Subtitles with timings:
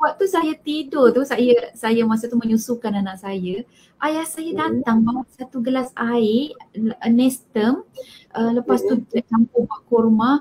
[0.00, 3.64] waktu saya tidur tu saya saya masa tu menyusukan anak saya.
[4.00, 4.60] Ayah saya Hmm.
[4.80, 6.52] datang bawa satu gelas air
[7.08, 7.80] Nestem
[8.36, 10.32] uh, lepas tu dia campur buat kurma.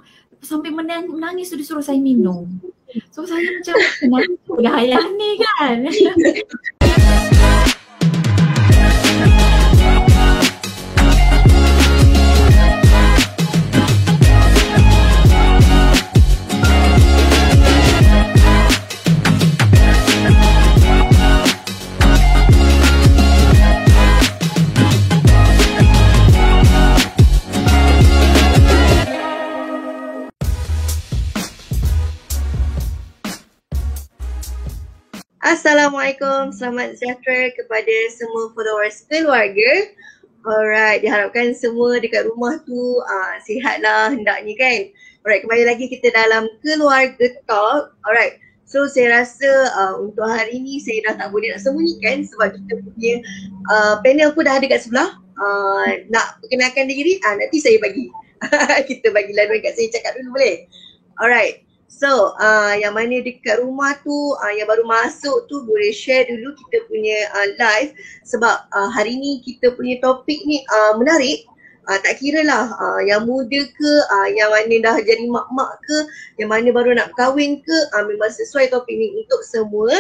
[0.46, 2.46] Sampai menang, menangis tu dia suruh saya minum.
[3.10, 5.78] So saya macam kenapa ayah ni kan
[35.86, 39.94] Assalamualaikum, selamat sejahtera kepada semua followers keluarga.
[40.42, 42.74] Alright, diharapkan semua dekat rumah tu
[43.06, 44.80] uh, sihatlah hendaknya kan.
[45.22, 47.94] Alright, kembali lagi kita dalam keluarga talk.
[48.02, 49.46] Alright, so saya rasa
[49.78, 53.14] uh, untuk hari ni saya dah tak boleh nak sembunyikan sebab kita punya
[53.70, 55.22] uh, panel pun dah ada kat sebelah.
[55.38, 58.10] Uh, nak perkenalkan diri, uh, nanti saya bagi.
[58.90, 60.66] kita bagi laluan kat saya cakap dulu boleh?
[61.22, 61.62] Alright,
[61.96, 66.52] So uh, yang mana dekat rumah tu uh, yang baru masuk tu boleh share dulu
[66.68, 67.96] kita punya uh, live.
[68.28, 71.48] Sebab uh, hari ni kita punya topik ni uh, menarik.
[71.86, 75.98] Uh, tak kira lah uh, yang muda ke uh, yang mana dah jadi mak-mak ke
[76.42, 79.94] yang mana baru nak kahwin ke uh, memang sesuai topik ni untuk semua.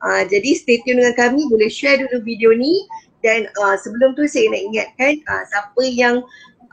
[0.00, 2.88] Uh, jadi stay tune dengan kami boleh share dulu video ni.
[3.24, 6.20] Dan uh, sebelum tu saya nak ingatkan uh, siapa yang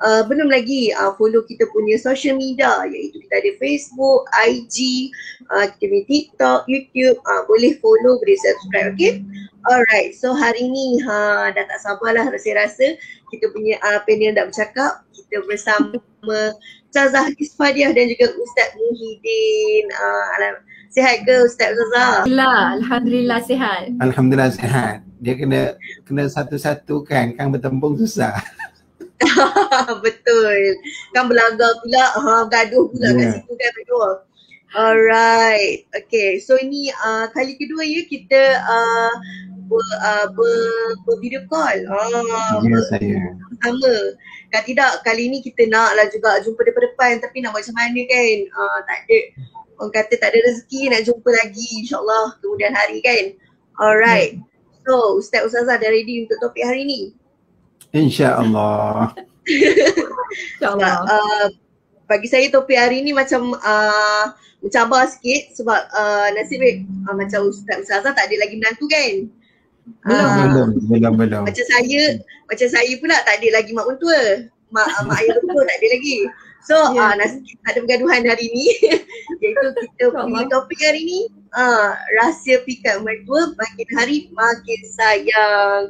[0.02, 5.10] uh, belum lagi uh, follow kita punya social media iaitu kita ada Facebook, IG,
[5.54, 9.22] uh, kita punya TikTok, YouTube, uh, boleh follow, boleh subscribe, okay?
[9.70, 12.98] Alright, so hari ni ha, dah tak sabarlah rasa-rasa
[13.30, 15.96] kita punya uh, panel nak bercakap kita bersama
[16.92, 19.86] Ustazah Isfadiah dan juga Ustaz Muhyiddin.
[19.94, 20.54] Uh, alam,
[20.90, 22.26] sihat ke Ustaz Ustazah?
[22.26, 24.96] Alhamdulillah, Alhamdulillah sihat Alhamdulillah sihat.
[25.22, 25.62] Dia kena
[26.10, 28.42] kena satu-satu kan, kan bertembung susah.
[30.06, 30.60] Betul.
[31.14, 33.16] Kan belagar pula, ha, gaduh pula yeah.
[33.16, 33.34] kat Yeah.
[33.40, 34.10] situ kan berdua.
[34.72, 35.84] Alright.
[35.92, 36.40] Okay.
[36.40, 39.14] So ini uh, kali kedua ya kita uh,
[39.68, 40.56] ber, uh, ber,
[41.04, 41.76] ber video call.
[41.92, 43.20] Ah, Ya saya.
[43.68, 43.94] sama.
[44.52, 48.02] Kalau tidak kali ni kita nak lah juga jumpa depan-depan tapi nak buat macam mana
[48.08, 48.36] kan.
[48.48, 49.18] Uh, tak ada
[49.82, 53.24] orang kata tak ada rezeki nak jumpa lagi insyaAllah kemudian hari kan.
[53.76, 54.40] Alright.
[54.88, 57.02] So Ustaz Ustazah dah ready untuk topik hari ni?
[57.92, 59.12] InsyaAllah.
[60.60, 61.46] InsyaAllah uh,
[62.08, 64.26] bagi saya topik hari ni macam uh,
[64.60, 69.14] mencabar sikit sebab uh, nasib baik uh, macam Ustaz Ustazah tak ada lagi menantu kan?
[70.06, 71.44] Belum, Ah, Belum, belum, belum.
[71.50, 72.02] Macam saya,
[72.48, 74.46] macam saya pula tak ada lagi mak mentua.
[74.72, 76.18] Mak, uh, mak ayah mentua tak ada lagi.
[76.62, 77.02] So Ya.
[77.10, 78.66] uh, nasib tak ada pergaduhan hari ni
[79.42, 81.20] iaitu kita punya topik hari ni
[81.58, 85.84] uh, rahsia pikat mertua makin hari makin sayang.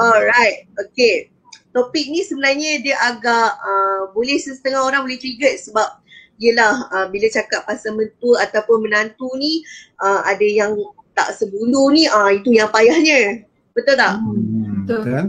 [0.00, 1.28] Alright, okay.
[1.76, 6.00] Topik ni sebenarnya dia agak uh, boleh setengah orang boleh trigger sebab
[6.40, 9.60] yelah uh, bila cakap pasal mentua ataupun menantu ni
[10.00, 10.72] uh, ada yang
[11.12, 13.44] tak sebulu ni uh, itu yang payahnya.
[13.76, 14.16] Betul tak?
[14.20, 15.00] Hmm, Betul.
[15.04, 15.24] betul.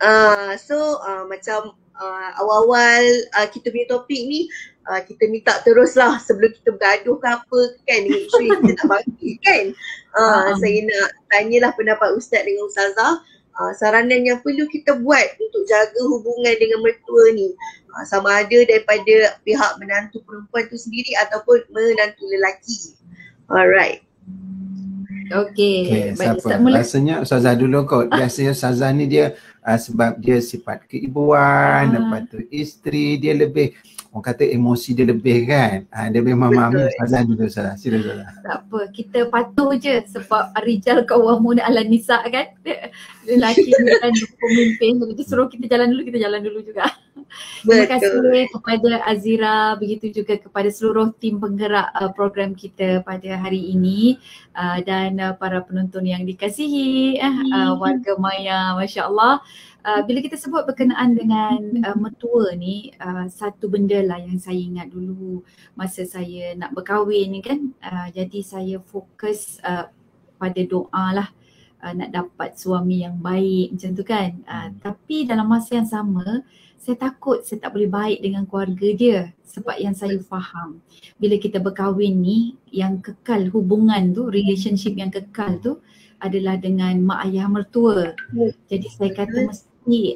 [0.00, 3.02] Uh, so uh, macam uh, awal-awal
[3.36, 4.46] uh, kita punya topik ni
[4.88, 8.86] uh, kita minta teruslah sebelum kita bergaduh ke apa kan dengan isu yang kita nak
[8.88, 9.64] bagi kan.
[10.18, 10.56] Uh, Ah.
[10.58, 13.22] saya nak tanyalah pendapat Ustaz dengan Ustazah
[13.58, 17.52] uh, saranan yang perlu kita buat untuk jaga hubungan dengan mertua ni
[17.92, 22.94] uh, sama ada daripada pihak menantu perempuan tu sendiri ataupun menantu lelaki.
[23.50, 24.06] Alright.
[25.28, 26.56] Okey, Okay, baik siapa?
[26.56, 28.08] Mula Rasanya Ustazah dulu kot.
[28.08, 32.00] Biasanya Ustazah ni dia uh, sebab dia sifat keibuan, Ah.
[32.00, 33.76] lepas tu isteri dia lebih
[34.18, 35.86] orang kata emosi dia lebih kan.
[35.94, 36.90] Uh, dia memang mami Betul.
[36.90, 37.74] Ustazah dulu Ustazah.
[37.78, 38.28] Sila Ustazah.
[38.42, 42.50] tak apa, kita patuh je sebab Rijal kawamun ala nisa kan
[43.22, 44.12] Lelaki ni kan
[44.42, 46.90] pemimpin dia suruh kita jalan dulu, kita jalan dulu juga
[47.60, 47.92] Terima Betul.
[47.92, 54.16] kasih kepada Azira, begitu juga kepada seluruh tim penggerak uh, program kita pada hari ini
[54.56, 59.44] uh, dan uh, para penonton yang dikasihi, uh, uh, warga Maya, Masya Allah.
[59.86, 64.58] Uh, bila kita sebut berkenaan dengan uh, mertua ni, uh, satu benda lah yang saya
[64.58, 65.46] ingat dulu
[65.78, 67.72] masa saya nak berkahwin ni kan.
[67.78, 69.86] Uh, jadi saya fokus uh,
[70.36, 71.28] pada doa lah
[71.82, 74.30] uh, nak dapat suami yang baik macam tu kan.
[74.44, 76.42] Uh, tapi dalam masa yang sama,
[76.78, 80.80] saya takut saya tak boleh baik dengan keluarga dia sebab yang saya faham
[81.20, 85.72] bila kita berkahwin ni yang kekal hubungan tu relationship yang kekal tu
[86.18, 88.14] adalah dengan mak ayah mertua.
[88.66, 89.67] Jadi saya kata mesti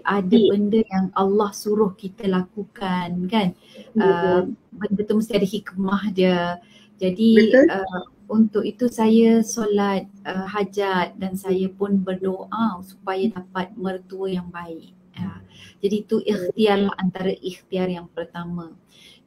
[0.04, 3.56] ada benda yang Allah suruh kita lakukan kan.
[3.96, 6.60] Uh, benda tu mesti ada hikmah dia.
[7.02, 7.66] Jadi Betul.
[7.72, 14.48] uh, untuk itu saya solat uh, hajat dan saya pun berdoa supaya dapat mertua yang
[14.48, 14.94] baik.
[15.18, 15.40] Uh,
[15.82, 18.72] jadi itu ikhtiar antara ikhtiar yang pertama.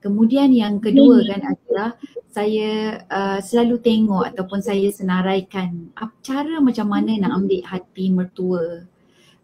[0.01, 1.89] Kemudian yang kedua kan adalah
[2.29, 5.89] saya uh, selalu tengok ataupun saya senaraikan
[6.21, 8.85] cara macam mana nak ambil hati mertua.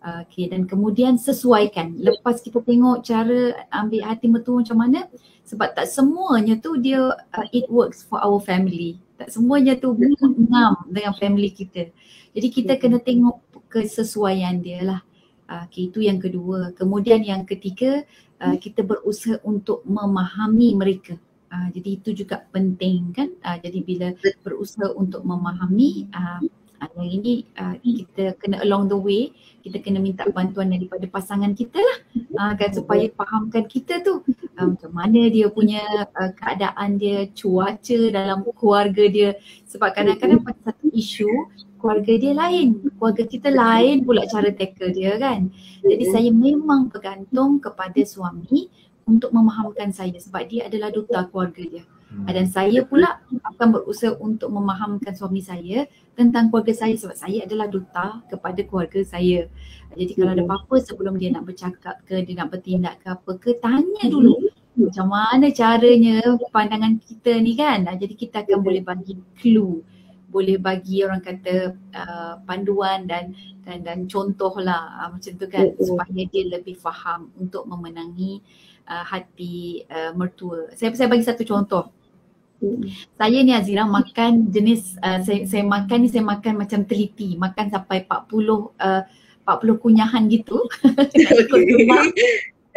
[0.02, 1.94] Okay, dan kemudian sesuaikan.
[1.94, 5.06] Lepas kita tengok cara ambil hati mertua macam mana
[5.46, 10.90] sebab tak semuanya tu dia uh, it works for our family tak semuanya tu ngam
[10.90, 11.94] dengan family kita.
[12.34, 13.38] Jadi kita kena tengok
[13.70, 15.02] kesesuaian dia lah.
[15.46, 16.74] Okay, itu yang kedua.
[16.74, 18.02] Kemudian yang ketiga,
[18.42, 21.22] uh, kita berusaha untuk memahami mereka.
[21.54, 23.30] Uh, jadi itu juga penting kan.
[23.46, 24.08] Uh, jadi bila
[24.42, 26.42] berusaha untuk memahami, uh,
[26.98, 29.30] yang ini uh, kita kena along the way
[29.62, 31.98] kita kena minta bantuan daripada pasangan kita lah
[32.42, 34.26] uh, kan supaya fahamkan kita tu
[34.58, 39.30] uh, macam mana dia punya uh, keadaan dia cuaca dalam keluarga dia.
[39.70, 41.30] Sebab kadang-kadang pada satu isu
[41.82, 45.50] keluarga dia lain keluarga kita lain pula cara tackle dia kan?
[45.82, 48.70] Jadi saya memang bergantung kepada suami
[49.06, 51.86] untuk memahamkan saya sebab dia adalah duta keluarga dia.
[52.12, 53.24] Dan saya pula
[53.56, 59.00] akan berusaha untuk memahamkan suami saya tentang keluarga saya sebab saya adalah duta kepada keluarga
[59.08, 59.48] saya.
[59.96, 63.56] Jadi kalau ada apa-apa sebelum dia nak bercakap ke, dia nak bertindak ke apa ke,
[63.64, 64.36] tanya dulu
[64.72, 66.20] macam mana caranya
[66.52, 67.88] pandangan kita ni kan.
[67.88, 69.80] Jadi kita akan boleh bagi clue,
[70.32, 75.76] boleh bagi orang kata uh, panduan dan dan dan contoh lah uh, macam tu kan
[75.80, 78.40] supaya dia lebih faham untuk memenangi
[78.88, 80.72] uh, hati uh, mertua.
[80.76, 82.01] Saya saya bagi satu contoh.
[83.18, 87.74] Saya ni Azira makan jenis uh, saya, saya makan ni saya makan macam teliti, makan
[87.74, 89.02] sampai 40 uh,
[89.46, 90.62] 40 kunyahan gitu.
[90.86, 91.66] okay.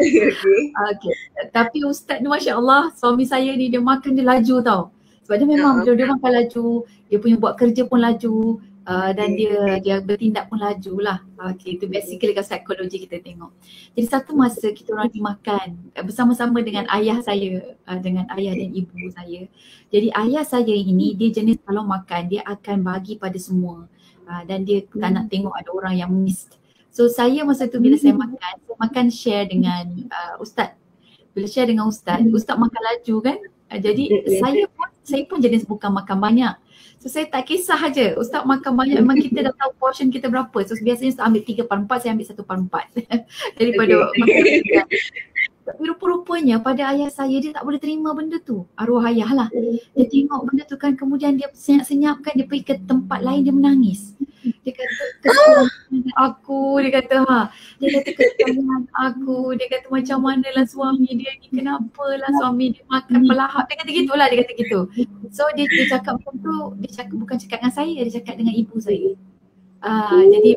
[0.01, 0.61] okay.
[0.73, 1.15] okay.
[1.53, 4.83] Tapi ustaz ni masya-Allah suami saya ni dia makan dia laju tau.
[5.25, 5.95] Sebab dia memang uh-huh.
[5.95, 6.67] dia, dia makan laju,
[7.09, 11.19] dia punya buat kerja pun laju uh, dan dia dia bertindak pun laju lah.
[11.55, 13.53] Okay, itu basically kalau psikologi kita tengok.
[13.97, 15.67] Jadi satu masa kita orang dimakan
[15.97, 19.49] uh, bersama-sama dengan ayah saya, uh, dengan ayah dan ibu saya.
[19.91, 23.89] Jadi ayah saya ini dia jenis kalau makan dia akan bagi pada semua
[24.29, 26.49] uh, dan dia tak nak tengok ada orang yang miss.
[26.95, 30.79] So saya masa tu bila saya makan, saya makan share dengan uh, ustaz.
[31.35, 33.39] Bila share dengan ustaz, ustaz makan laju kan.
[33.73, 34.05] Uh, jadi
[34.39, 36.55] saya pun saya pun jenis bukan makan banyak.
[37.05, 38.17] So saya tak kisah aja.
[38.17, 40.57] Ustaz makan banyak memang kita dah tahu portion kita berapa.
[40.65, 43.61] So biasanya Ustaz ambil 3 per 4, saya ambil 1 per 4.
[43.61, 44.21] Daripada okay.
[44.25, 44.45] makan
[45.65, 48.69] Tapi rupa-rupanya pada ayah saya dia tak boleh terima benda tu.
[48.77, 49.49] Arwah ayah lah.
[49.97, 53.55] Dia tengok benda tu kan kemudian dia senyap-senyap kan dia pergi ke tempat lain dia
[53.57, 54.13] menangis.
[54.45, 55.33] Dia kata
[56.29, 57.41] aku, dia kata ha.
[57.81, 62.77] Dia kata kesian aku, dia kata macam mana lah suami dia ni, kenapa lah suami
[62.77, 63.65] dia makan pelahap.
[63.73, 64.81] Dia kata gitulah, dia kata gitu.
[65.33, 68.53] So dia, dia cakap macam tu, dia cakap bukan cakap dengan saya, dia cakap dengan
[68.53, 69.17] ibu saya.
[69.85, 70.57] Uh, jadi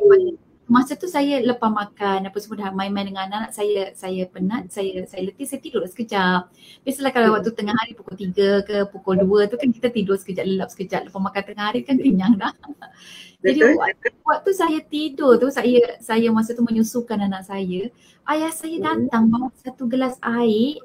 [0.68, 5.00] masa tu saya lepas makan apa semua dah main-main dengan anak saya saya penat saya
[5.08, 6.52] saya letih saya tidur sekejap.
[6.84, 10.44] Biasalah kalau waktu tengah hari pukul 3 ke pukul 2 tu kan kita tidur sekejap
[10.44, 11.08] lelap sekejap.
[11.08, 12.52] Lepas makan tengah hari kan kenyang dah.
[13.44, 17.88] Jadi waktu, waktu saya tidur tu saya saya masa tu menyusukan anak saya.
[18.28, 20.76] Ayah saya datang bawa satu gelas air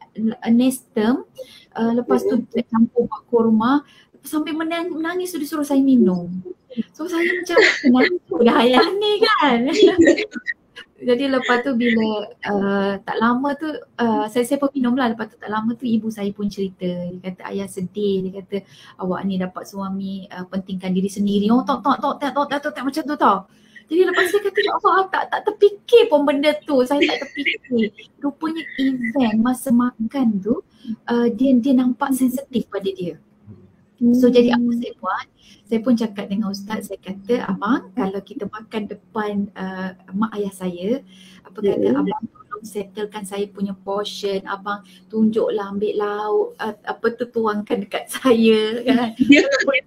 [0.47, 1.27] nestem
[1.75, 2.39] uh, lepas tu
[2.71, 3.83] campur bakul rumah
[4.23, 6.31] sampai menangis, menangis tu disuruh saya minum.
[6.95, 9.59] So saya macam kenapa dah ayah ni kan?
[11.03, 13.67] Jadi lepas tu bila uh, tak lama tu
[13.99, 15.11] uh, saya saya pun minum lah.
[15.11, 16.87] Lepas tu tak lama tu ibu saya pun cerita.
[16.87, 18.23] Dia kata ayah sedih.
[18.23, 18.63] Dia kata
[19.03, 21.51] awak ni dapat suami uh, pentingkan diri sendiri.
[21.51, 23.37] Oh tak tak tak tak, tak, tak macam tu tau.
[23.91, 26.79] Jadi lepas saya kata ya Allah tak tak terfikir pun benda tu.
[26.87, 27.91] Saya tak terfikir.
[28.23, 30.63] Rupanya event masa makan tu
[31.11, 33.19] uh, dia dia nampak sensitif pada dia
[34.11, 35.27] So jadi apa saya buat?
[35.63, 40.51] Saya pun cakap dengan ustaz, saya kata abang kalau kita makan depan uh, mak ayah
[40.51, 40.99] saya,
[41.47, 41.95] apa kata yeah.
[41.95, 48.11] abang tolong settlekan saya punya portion, abang tunjuklah ambil lauk, uh, apa tu tuangkan dekat
[48.19, 49.15] saya kan.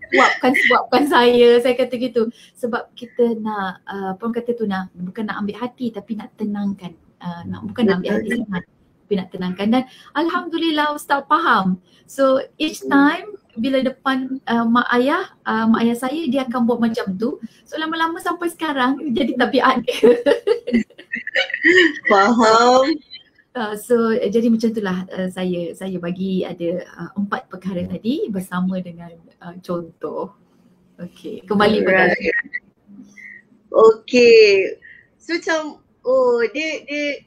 [0.06, 2.22] Suapkan suapkan saya, saya kata gitu.
[2.56, 6.96] Sebab kita nak, uh, apa kata tu nak, bukan nak ambil hati tapi nak tenangkan.
[7.20, 8.64] Uh, nak, bukan nak ambil hati sangat
[9.06, 9.82] tapi nak tenangkan dan
[10.18, 11.78] Alhamdulillah Ustaz faham.
[12.10, 16.80] So each time bila depan uh, mak ayah, uh, mak ayah saya dia akan buat
[16.80, 17.40] macam tu.
[17.64, 20.00] So lama-lama sampai sekarang jadi tabiat dia.
[22.08, 22.92] Faham.
[23.56, 28.28] Uh, so uh, jadi macam itulah uh, saya saya bagi ada uh, empat perkara tadi
[28.28, 29.08] bersama dengan
[29.40, 30.36] uh, contoh.
[31.00, 32.12] Okey, kembali pada
[33.72, 34.76] Okey.
[35.16, 37.24] So macam oh dia dia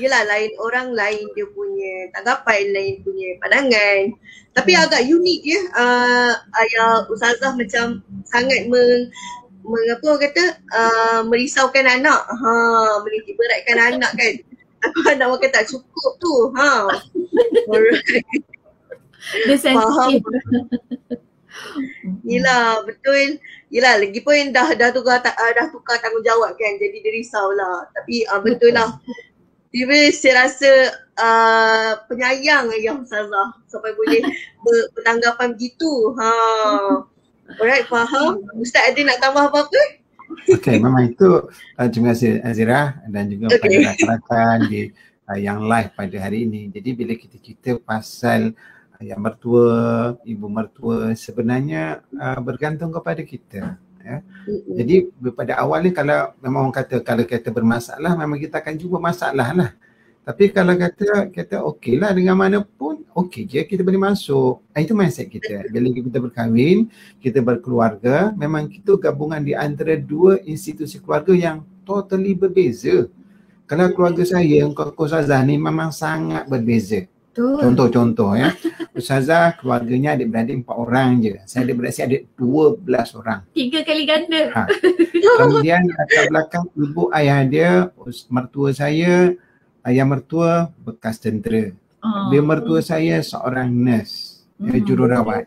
[0.00, 4.02] yelah lain orang lain dia punya tanggapan, lain punya pandangan.
[4.56, 4.82] Tapi Hmm.
[4.88, 6.32] agak unik ya uh,
[6.64, 9.12] ayah Ustazah macam sangat meng,
[9.60, 12.20] mengapa orang kata uh, merisaukan anak.
[12.24, 12.50] Ha,
[13.04, 14.34] menitik beratkan anak kan.
[14.86, 16.34] Aku anak makan tak cukup tu.
[16.56, 16.88] Ha.
[17.68, 18.24] Alright.
[19.44, 20.22] Dia sensitif.
[22.30, 23.42] Yelah betul.
[23.66, 26.72] Yelah lagi pun dah dah tukar uh, dah tukar tanggungjawab kan.
[26.78, 27.90] Jadi dia risau lah.
[27.90, 28.94] Tapi uh, betul lah.
[29.76, 30.72] Tiba saya rasa
[31.20, 34.24] uh, penyayang ayah Ustazah sampai boleh
[34.64, 36.16] ber, bertanggapan begitu.
[36.16, 36.32] Ha.
[37.60, 38.40] Alright faham.
[38.56, 39.82] Ustaz ada nak tambah apa-apa?
[40.48, 41.44] Okey, memang itu
[41.76, 43.60] uh, terima kasih Azira dan juga Okey.
[43.60, 44.80] pada rakan-rakan di
[45.28, 46.72] uh, yang live pada hari ini.
[46.72, 48.56] Jadi bila kita cerita pasal
[49.04, 53.76] ayah mertua, ibu mertua sebenarnya uh, bergantung kepada kita.
[54.06, 54.22] Ya.
[54.78, 59.50] Jadi pada awalnya kalau memang orang kata kalau kita bermasalah memang kita akan jumpa masalah
[59.50, 59.70] lah.
[60.22, 64.62] Tapi kalau kata kata okey lah dengan mana pun okey je kita boleh masuk.
[64.70, 65.66] Ah, Itu mindset kita.
[65.70, 66.86] Bila kita berkahwin,
[67.18, 73.10] kita berkeluarga, memang kita gabungan di antara dua institusi keluarga yang totally berbeza.
[73.66, 77.06] Kalau keluarga saya, kau Ustazah ni memang sangat berbeza.
[77.34, 77.58] Betul.
[77.58, 78.54] Contoh-contoh ya.
[78.96, 81.36] Ustazah keluarganya adik-beradik empat orang je.
[81.44, 83.40] Saya adik-beradik saya ada 12 orang.
[83.52, 84.42] Tiga kali ganda.
[84.56, 84.62] Ha.
[85.44, 87.72] Kemudian latar belakang ibu ayah dia,
[88.32, 89.36] mertua saya,
[89.84, 91.76] ayah mertua bekas tentera.
[92.00, 92.32] Oh.
[92.32, 94.84] Dia mertua saya seorang nurse, ya, Hmm.
[94.88, 95.44] jururawat.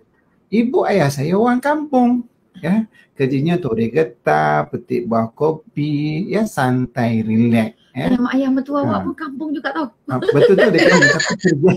[0.54, 2.30] Ibu ayah saya orang kampung.
[2.60, 7.80] Ya, kerjanya tore getah, petik buah kopi, ya santai, relax.
[8.00, 8.06] Ya.
[8.08, 9.06] Ayah mak ayah mertua awak Ha.
[9.06, 9.88] pun kampung juga tau.
[10.08, 11.72] Ah, Betul tu dia kata tapi kerja.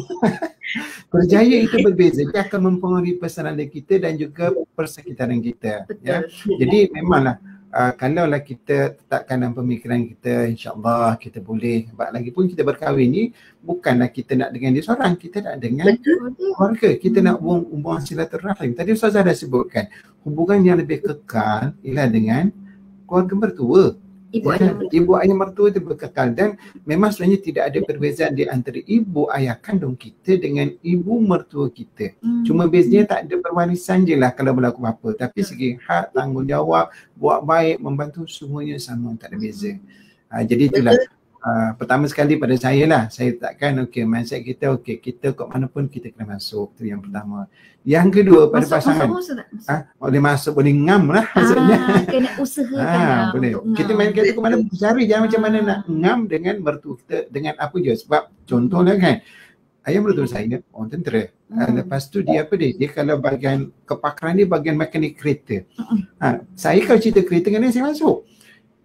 [1.12, 2.20] Kerjaya itu berbeza.
[2.30, 5.84] Dia akan mempengaruhi personality kita dan juga persekitaran kita.
[6.00, 6.22] Ya.
[6.22, 6.56] Betul.
[6.62, 7.36] Jadi memanglah
[7.72, 13.08] uh, kalaulah kita tetapkan dalam pemikiran kita insyaAllah kita boleh sebab lagi pun kita berkahwin
[13.08, 13.24] ni
[13.64, 16.32] bukanlah kita nak dengan dia seorang kita nak dengan Betul.
[16.36, 19.88] keluarga kita nak hubung hubungan silaturahim tadi Ustazah dah sebutkan
[20.22, 22.52] hubungan yang lebih kekal ialah dengan
[23.08, 23.84] keluarga mertua
[24.32, 24.88] Ibu Ya ayah kan?
[24.88, 26.56] Ibu ayah mertua itu berkekal dan
[26.88, 32.16] memang sebenarnya tidak ada perbezaan di antara ibu ayah kandung kita dengan ibu mertua kita.
[32.24, 32.40] Hmm.
[32.48, 35.28] Cuma bezanya tak ada perwarisan je lah kalau berlaku apa-apa.
[35.28, 36.88] Tapi segi hak, tanggungjawab,
[37.20, 39.76] buat baik, membantu semuanya sama, tak ada beza.
[40.32, 40.96] Ha, jadi itulah
[41.42, 43.02] uh, pertama sekali pada saya lah.
[43.08, 46.72] Saya takkan okey mindset kita okey kita kat mana pun kita kena masuk.
[46.78, 47.50] Itu yang pertama.
[47.82, 49.06] Yang kedua pada masuk, pasangan.
[49.11, 49.68] Masuk, masuk, masuk.
[49.68, 51.76] Ah, boleh masuk, boleh ngam lah maksudnya.
[51.82, 53.50] Ah, kena usahakan Ha, lah boleh.
[53.58, 55.64] untuk Kita main kata ke mana pun cari jangan macam mana Ah.
[55.66, 59.14] nak ngam dengan mertua kita dengan apa je sebab contohnya kan
[59.82, 61.22] ayah mertua saya orang tentera.
[61.52, 61.58] Hmm.
[61.58, 61.75] Hmm.
[61.76, 62.70] lepas tu dia apa dia?
[62.72, 65.66] Dia kalau bagian kepakaran dia bagian mekanik kereta.
[66.16, 68.25] Ha, saya kalau cerita kereta dengan dia saya masuk.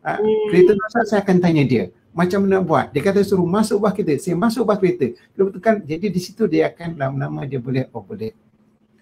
[0.01, 0.45] Ha, Hmm.
[0.49, 1.85] kereta masuk saya akan tanya dia
[2.17, 2.85] macam mana nak buat.
[2.89, 4.17] Dia kata suruh masuk bawah kereta.
[4.17, 5.13] Saya masuk bawah kereta.
[5.13, 8.33] Dia kan jadi di situ dia akan lama-lama dia boleh oh boleh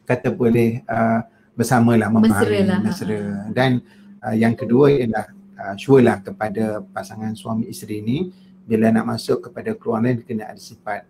[0.03, 1.24] kata boleh uh,
[1.55, 2.79] bersama lah Mesra memahami lah.
[2.84, 3.19] mesra.
[3.55, 3.79] Dan
[4.19, 8.36] uh, yang kedua ialah uh, sure lah kepada pasangan suami isteri ni
[8.67, 11.07] bila nak masuk kepada keluarga dia kena ada sifat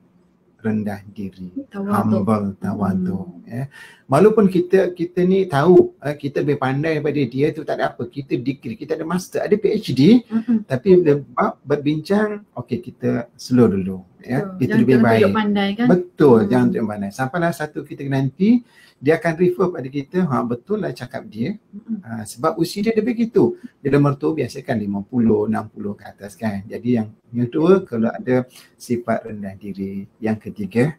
[0.65, 1.93] rendah diri Tawaduk.
[1.93, 3.69] humble tawadu ya
[4.09, 8.09] walaupun kita kita ni tahu uh, kita lebih pandai daripada dia tu tak ada apa
[8.09, 10.65] kita degree kita ada master ada PhD Mm-mm.
[10.65, 11.21] tapi bila
[11.61, 14.57] berbincang okey kita slow dulu ya Betul.
[14.57, 15.87] itu Jangan lebih terlalu baik pandai kan.
[15.87, 16.49] Betul, Hmm.
[16.49, 17.11] jangan tunjuk pandai.
[17.13, 18.49] Sampailah satu kita nanti
[18.95, 21.59] dia akan refer pada kita, ha betul lah cakap dia.
[21.69, 21.99] Mm-mm.
[22.01, 23.59] Ha, sebab usia dia lebih begitu.
[23.83, 26.63] Bila mertua biasa kan 50, 60 ke atas kan.
[26.65, 28.47] Jadi yang yang kedua kalau ada
[28.79, 30.07] sifat rendah diri.
[30.17, 30.95] Yang ketiga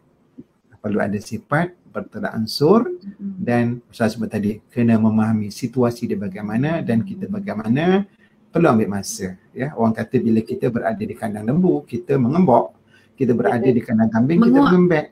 [0.77, 3.41] perlu ada sifat bertolak ansur Mm-mm.
[3.41, 8.05] dan saya sebut tadi kena memahami situasi dia bagaimana dan kita bagaimana
[8.53, 12.76] perlu ambil masa ya orang kata bila kita berada di kandang lembu kita mengembok
[13.17, 14.65] kita berada di kandang kambing kita Menguap.
[14.69, 15.05] mengembek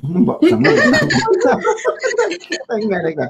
[0.00, 0.70] mengembok sama
[2.78, 3.26] ingat lagi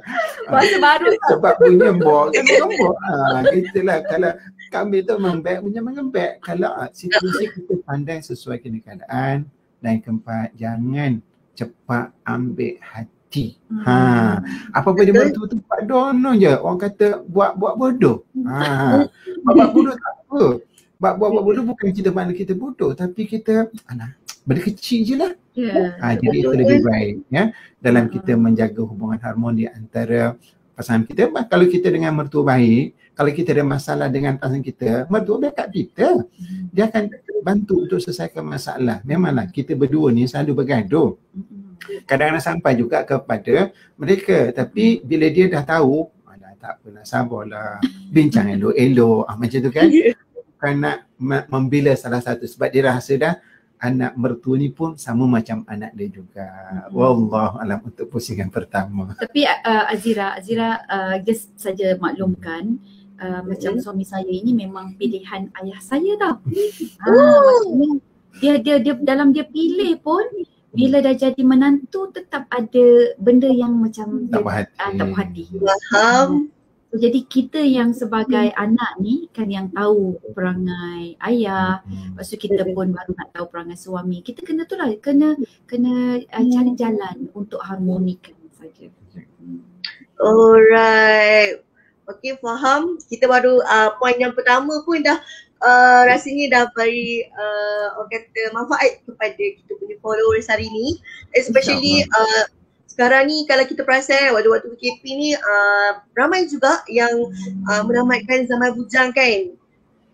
[0.47, 3.99] Bahasa baru sebab bunyi embok kan mengembok ha, itulah.
[4.07, 4.33] Kalau
[4.71, 6.33] kambing tu mengembek bunyi mengembek.
[6.45, 9.37] Kalau ah, situasi kita pandai sesuai dengan keadaan.
[9.83, 11.19] Dan keempat jangan
[11.59, 13.59] cepat ambil hati.
[13.83, 14.39] Ha,
[14.77, 16.53] apa apa dia tu Pak Dono je.
[16.55, 18.23] Orang kata buat buat bodoh.
[18.47, 19.09] Ha.
[19.43, 20.43] Buat bodoh tak apa.
[21.03, 24.15] Buat buat buat bodoh bukan kita mana kita bodoh tapi kita anak
[24.47, 25.35] benda kecil je lah.
[25.51, 25.99] Ya.
[25.99, 27.51] Ha, jadi itu lebih baik ya
[27.83, 30.39] dalam kita menjaga hubungan harmoni antara
[30.79, 31.27] pasangan kita.
[31.51, 36.23] Kalau kita dengan mertua baik, kalau kita ada masalah dengan pasangan kita, mertua backup kita.
[36.71, 37.03] Dia akan
[37.43, 39.03] bantu untuk selesaikan masalah.
[39.03, 42.07] Memanglah kita berdua ni selalu bergaduh Mm-mm.
[42.07, 46.07] kadang-kadang sampai juga kepada mereka tapi bila dia dah tahu
[46.63, 47.83] tak apalah sabarlah
[48.15, 49.91] bincang elok-elok ah, macam tu kan
[50.63, 53.35] bukan nak me- membela salah satu sebab dia rasa dah
[53.83, 56.47] anak mertua ni pun sama macam anak dia juga.
[56.47, 56.95] Hmm.
[56.95, 59.11] Wallah alam untuk pusingan pertama.
[59.19, 62.79] Tapi uh, Azira, Azira uh, just saja maklumkan
[63.19, 63.51] uh, hmm.
[63.51, 66.39] macam suami saya ini memang pilihan ayah saya tau.
[67.03, 67.99] Hmm.
[68.39, 70.23] dia dia dia dalam dia pilih pun
[70.71, 72.87] bila dah jadi menantu tetap ada
[73.19, 74.79] benda yang macam tak puas hati.
[74.79, 75.43] Uh, tak puas hati.
[75.59, 76.31] Faham.
[76.55, 76.62] So,
[76.93, 78.59] jadi kita yang sebagai hmm.
[78.61, 82.13] anak ni kan yang tahu perangai ayah, hmm.
[82.13, 84.21] lepas tu kita pun baru nak tahu perangai suami.
[84.21, 85.33] Kita kena tu lah, kena
[85.65, 88.93] kena uh, cari jalan untuk harmonikan saja.
[89.41, 89.65] Hmm.
[90.21, 91.65] Alright.
[92.13, 93.01] Okay faham.
[93.09, 95.17] Kita baru uh, poin yang pertama pun dah
[95.65, 101.01] uh, rasanya dah beri uh, orang kata manfaat kepada kita punya followers hari ni.
[101.33, 102.45] Especially uh,
[102.93, 107.25] sekarang ni kalau kita perasan waktu-waktu PKP ni uh, ramai juga yang
[107.65, 109.57] uh, menamatkan zaman bujang kan.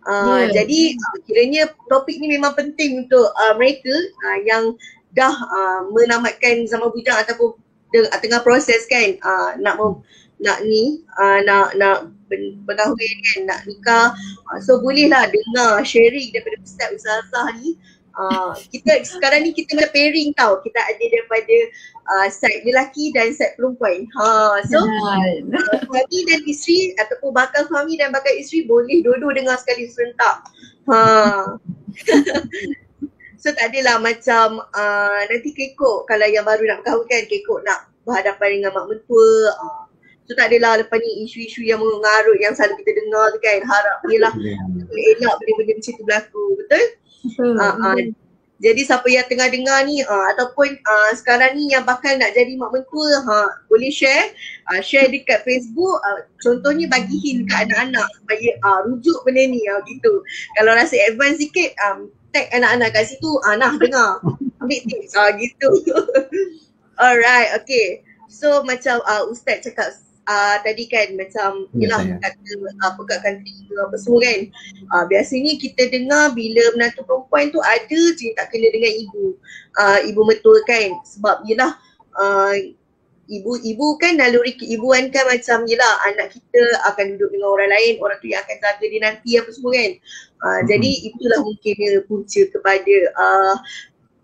[0.06, 0.62] Uh, yeah.
[0.62, 3.90] Jadi uh, kiranya topik ni memang penting untuk uh, mereka
[4.30, 4.78] uh, yang
[5.10, 7.58] dah uh, menamatkan zaman bujang ataupun
[7.90, 10.00] de- tengah proses kan uh, nak mem-
[10.38, 12.14] nak ni uh, nak nak
[12.62, 14.14] berkahwin kan nak nikah
[14.54, 17.74] uh, so bolehlah dengar sharing daripada Ustaz Ustazah ni
[18.18, 20.58] Uh, kita sekarang ni kita macam pairing tau.
[20.66, 21.56] Kita ada daripada
[22.10, 24.10] uh, side lelaki dan side perempuan.
[24.18, 25.26] Ha so uh,
[25.86, 30.42] suami dan isteri ataupun bakal suami dan bakal isteri boleh dua-dua dengar sekali serentak.
[30.90, 30.98] Ha.
[33.38, 36.10] So tak adalah macam uh, nanti kekok.
[36.10, 39.54] Kalau yang baru nak berkahwin kan kekok nak berhadapan dengan mak mentua.
[39.62, 39.86] Uh,
[40.28, 43.64] So tak adalah lepas ni isu-isu yang mengarut yang selalu kita dengar tu kan.
[43.64, 46.44] Harap ni lah elak benda-benda macam tu berlaku.
[46.60, 46.84] Betul?
[47.26, 47.98] Uh, uh,
[48.58, 52.58] jadi siapa yang tengah dengar ni uh, ataupun uh, sekarang ni yang bakal nak jadi
[52.58, 54.34] mak mentua ha, boleh share.
[54.66, 59.62] Uh, share dekat Facebook uh, contohnya bagi hint ke anak-anak supaya uh, rujuk benda ni
[59.70, 60.10] uh, gitu.
[60.58, 64.18] Kalau rasa advance sikit um, tag anak-anak kat situ uh, nah dengar.
[64.58, 65.70] Ambil tips uh, gitu.
[67.02, 68.02] Alright okay.
[68.26, 69.94] So macam uh, ustaz cakap
[70.28, 72.52] uh, tadi kan macam ya, yelah kata
[72.84, 74.40] uh, pegangkan telinga apa semua kan.
[74.92, 79.24] Uh, biasanya kita dengar bila menantu perempuan tu ada je tak kena dengan ibu.
[79.80, 80.92] Uh, ibu metul kan?
[81.08, 81.72] Sebab yelah
[82.20, 82.54] uh,
[83.28, 88.16] ibu-ibu kan naluri keibuan kan macam yelah anak kita akan duduk dengan orang lain orang
[88.24, 89.92] tu yang akan jaga dia nanti apa semua kan.
[90.38, 90.64] Uh, mm-hmm.
[90.68, 91.76] jadi itulah mungkin
[92.08, 93.56] punca kepada uh,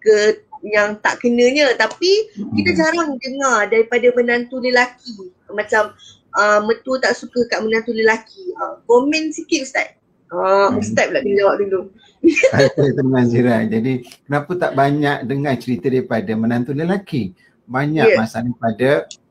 [0.00, 0.16] ke
[0.64, 1.76] yang tak kenanya.
[1.76, 5.12] Tapi kita jarang dengar daripada menantu lelaki
[5.54, 5.94] macam
[6.34, 9.88] uh, mertua tak suka kat menantu lelaki uh, komen sikit ustaz
[10.34, 10.82] uh, hmm.
[10.82, 11.80] ustaz pula dia jawab dulu
[12.52, 13.64] Saya teman Zira.
[13.68, 17.36] Jadi kenapa tak banyak dengar cerita daripada menantu lelaki?
[17.68, 18.18] Banyak yeah.
[18.20, 18.90] masalah pada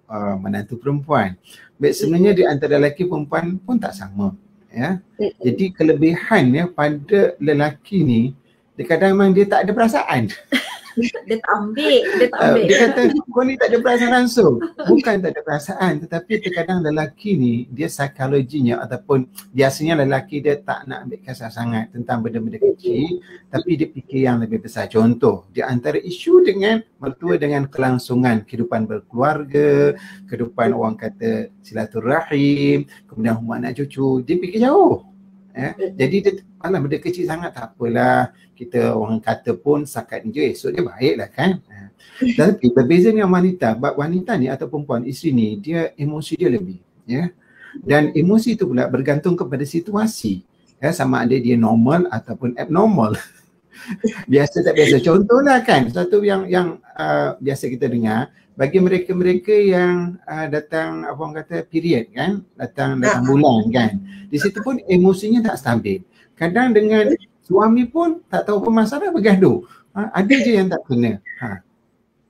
[0.10, 1.38] uh, menantu perempuan.
[1.78, 4.38] Baik sebenarnya di antara lelaki perempuan pun tak sama.
[4.74, 5.02] Ya.
[5.42, 8.22] Jadi kelebihan ya pada lelaki ni,
[8.74, 10.30] dia kadang memang dia tak ada perasaan.
[11.28, 12.64] dia tak ambil, dia tak ambil.
[12.64, 13.02] Uh, dia kata
[13.34, 14.54] kau ni tak ada perasaan langsung.
[14.62, 20.86] Bukan tak ada perasaan tetapi terkadang lelaki ni dia psikologinya ataupun biasanya lelaki dia tak
[20.86, 24.90] nak ambil kasar sangat tentang benda-benda kecil tapi dia fikir yang lebih besar.
[24.90, 33.40] Contoh di antara isu dengan mertua dengan kelangsungan kehidupan berkeluarga, kehidupan orang kata silaturahim, kemudian
[33.40, 35.13] rumah anak cucu, dia fikir jauh.
[35.54, 35.94] Eh?
[35.94, 38.34] Jadi dia alah benda kecil sangat tak apalah.
[38.58, 41.52] Kita orang kata pun sakat je esok dia baik lah kan?
[41.70, 41.90] Eh.
[42.38, 47.30] tapi berbeza dengan wanita wanita ni atau perempuan isteri ni dia emosi dia lebih ya.
[47.82, 50.42] Dan emosi tu pula bergantung kepada situasi
[50.82, 50.90] ya.
[50.90, 53.14] Sama ada dia normal ataupun abnormal
[54.28, 54.96] biasa tak biasa.
[55.04, 61.18] Contohlah kan satu yang yang uh, biasa kita dengar bagi mereka-mereka yang uh, datang apa
[61.18, 63.92] orang kata period kan datang datang bulan kan
[64.30, 66.06] di situ pun emosinya tak stabil.
[66.38, 67.14] Kadang dengan
[67.46, 69.62] suami pun tak tahu apa masalah bergaduh.
[69.94, 71.22] Ha, ada je yang tak kena.
[71.38, 71.62] Ha.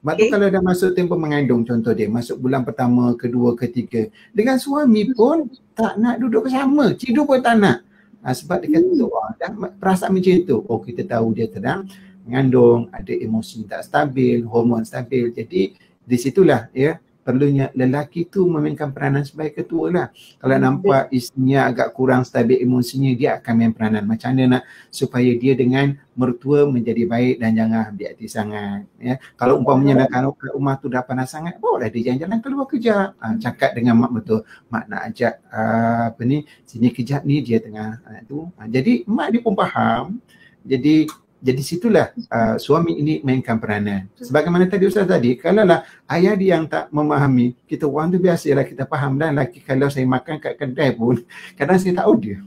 [0.04, 4.60] Sebab tu kalau dah masuk tempoh mengandung contoh dia masuk bulan pertama, kedua, ketiga dengan
[4.60, 7.88] suami pun tak nak duduk bersama, tidur pun tak nak
[8.24, 10.58] ha, sebab dia kata oh, dah perasaan macam tu.
[10.66, 11.86] Oh kita tahu dia sedang
[12.24, 15.30] mengandung, ada emosi tak stabil, hormon stabil.
[15.36, 20.08] Jadi di situlah ya perlunya lelaki tu memainkan peranan sebagai ketua lah.
[20.38, 20.64] Kalau hmm.
[20.64, 24.04] nampak isterinya agak kurang stabil emosinya, dia akan main peranan.
[24.04, 28.86] Macam mana nak supaya dia dengan mertua menjadi baik dan jangan ambil hati sangat.
[29.02, 29.16] Ya.
[29.40, 33.16] Kalau umpamanya nak kalau rumah tu dah panas sangat, bawalah dia jalan-jalan keluar kejap.
[33.18, 37.64] Ha, cakap dengan mak betul, mak nak ajak uh, apa ni, sini kejap ni dia
[37.64, 38.46] tengah uh, tu.
[38.60, 40.20] Ha, jadi mak dia pun faham.
[40.64, 41.08] Jadi
[41.44, 44.08] jadi situlah uh, suami ini mainkan peranan.
[44.16, 48.64] Sebagaimana tadi Ustaz tadi, kalau lah ayah dia yang tak memahami, kita orang tu biasalah
[48.64, 51.20] kita faham dan lagi kalau saya makan kat kedai pun,
[51.60, 52.40] kadang saya tahu dia.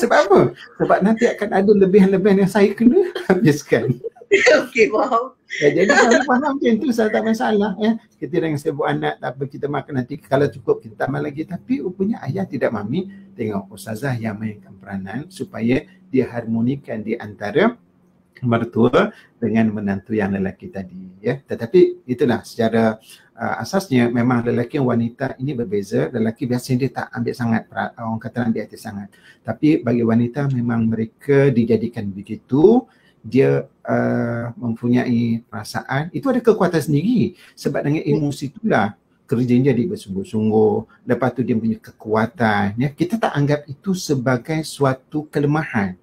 [0.00, 0.40] Sebab apa?
[0.80, 4.00] Sebab nanti akan ada lebihan-lebihan yang saya kena habiskan.
[4.32, 5.36] Okey, faham.
[5.62, 7.94] Ya, jadi kalau faham macam tu saya tak masalah ya.
[8.18, 11.78] Kita dengan sibuk anak tak apa kita makan nanti kalau cukup kita tambah lagi tapi
[11.78, 13.06] rupanya ayah tidak mami
[13.38, 17.74] tengok ustazah yang mainkan peranan supaya dia harmonikan di antara
[18.42, 21.40] mertua dengan menantu yang lelaki tadi ya.
[21.40, 23.00] Tetapi itulah secara
[23.34, 26.12] uh, asasnya memang lelaki dan wanita ini berbeza.
[26.12, 29.08] Lelaki biasanya dia tak ambil sangat orang kata ambil hati sangat.
[29.42, 32.84] Tapi bagi wanita memang mereka dijadikan begitu
[33.24, 38.92] dia uh, mempunyai perasaan itu ada kekuatan sendiri sebab dengan emosi itulah
[39.24, 45.24] kerjanya dia bersungguh-sungguh lepas tu dia punya kekuatan ya kita tak anggap itu sebagai suatu
[45.32, 45.96] kelemahan.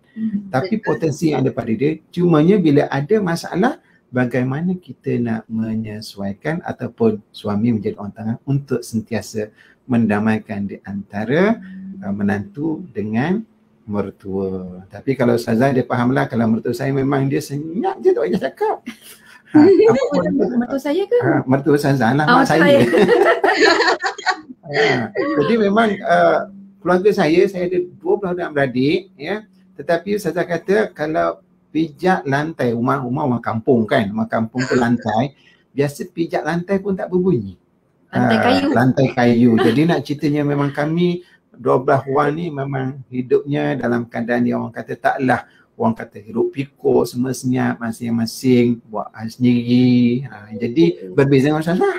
[0.52, 3.80] Tapi potensi yang ada pada dia cumanya bila ada masalah
[4.12, 9.48] bagaimana kita nak menyesuaikan ataupun suami menjadi orang tengah untuk sentiasa
[9.88, 11.58] mendamaikan di antara
[12.04, 13.42] uh, menantu dengan
[13.88, 14.86] mertua.
[14.92, 18.78] Tapi kalau Ustazah dia fahamlah kalau mertua saya memang dia senyap je tak payah cakap.
[19.52, 19.68] Ha,
[20.56, 21.20] mertua saya ke?
[21.20, 22.88] Ha, mertua Ustazah lah, mak saya.
[24.64, 26.48] ha, jadi memang uh,
[26.80, 29.12] keluarga saya, saya ada dua belah anak beradik.
[29.20, 29.44] Ya.
[29.78, 31.40] Tetapi Ustazah kata kalau
[31.72, 35.36] pijak lantai, rumah-rumah rumah kampung kan, rumah kampung ke lantai,
[35.76, 37.56] biasa pijak lantai pun tak berbunyi.
[38.12, 38.66] Lantai kayu.
[38.68, 39.52] Uh, lantai kayu.
[39.66, 41.24] Jadi nak ceritanya memang kami
[41.62, 45.46] dua belah orang ni memang hidupnya dalam keadaan yang orang kata taklah
[45.78, 51.98] orang kata hidup pikuk semua senyap masing-masing buat hal sendiri ha, jadi berbeza dengan Ustazah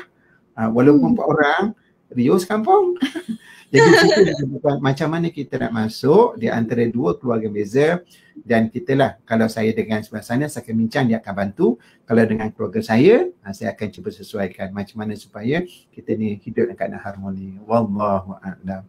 [0.58, 1.62] ha, walaupun empat orang
[2.10, 2.98] Rio sekampung
[3.72, 8.04] jadi kita macam mana kita nak masuk di antara dua keluarga beza
[8.44, 12.22] dan kita lah kalau saya dengan sebelah sana saya akan bincang dia akan bantu kalau
[12.28, 16.76] dengan keluarga saya ha, saya akan cuba sesuaikan macam mana supaya kita ni hidup dalam
[16.76, 18.84] keadaan harmoni wallahu a'lam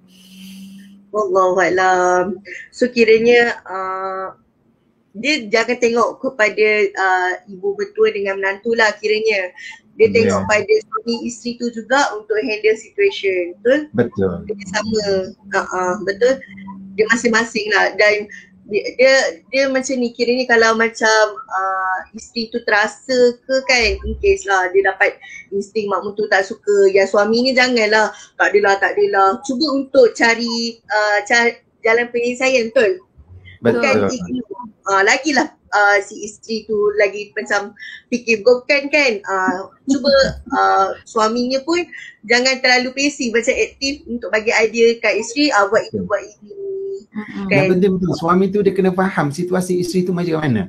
[1.13, 2.41] Wallahualam.
[2.73, 4.33] So kiranya uh,
[5.13, 9.53] dia jangan tengok kepada uh, ibu betul dengan menantu lah kiranya.
[9.93, 10.13] Dia yeah.
[10.13, 13.53] tengok pada suami isteri tu juga untuk handle situation.
[13.61, 13.79] Betul?
[13.93, 14.33] Betul.
[14.49, 15.03] Dia sama.
[15.53, 16.41] Uh-uh, betul?
[16.97, 17.93] Dia masing-masing lah.
[17.97, 18.25] Dan
[18.67, 19.13] dia, dia
[19.51, 24.71] dia macam ni kiranya kalau macam uh, isteri tu terasa ke kan in case lah
[24.71, 25.19] dia dapat
[25.51, 30.15] insting mak mentua tak suka yang suami ni janganlah tak adalah tak adalah cuba untuk
[30.15, 33.03] cari uh, cari jalan penyelesaian betul
[33.59, 33.95] bukan
[34.87, 37.73] uh, lagilah uh, si isteri tu lagi macam
[38.13, 40.13] fikir bukan kan uh, cuba
[40.53, 41.81] uh, suaminya pun
[42.29, 46.63] jangan terlalu pasif macam aktif untuk bagi idea kat isteri uh, buat itu buat ini
[47.13, 47.45] Mm-hmm.
[47.53, 50.63] Yang penting betul suami tu dia kena faham situasi isteri tu macam mana.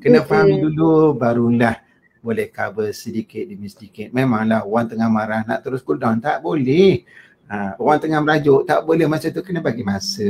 [0.00, 0.28] Kena mm-hmm.
[0.28, 1.76] faham dulu barulah
[2.24, 4.08] boleh cover sedikit demi sedikit.
[4.10, 7.04] Memanglah orang tengah marah nak terus cool down tak boleh.
[7.46, 10.26] Ha, orang tengah merajuk tak boleh masa tu kena bagi masa.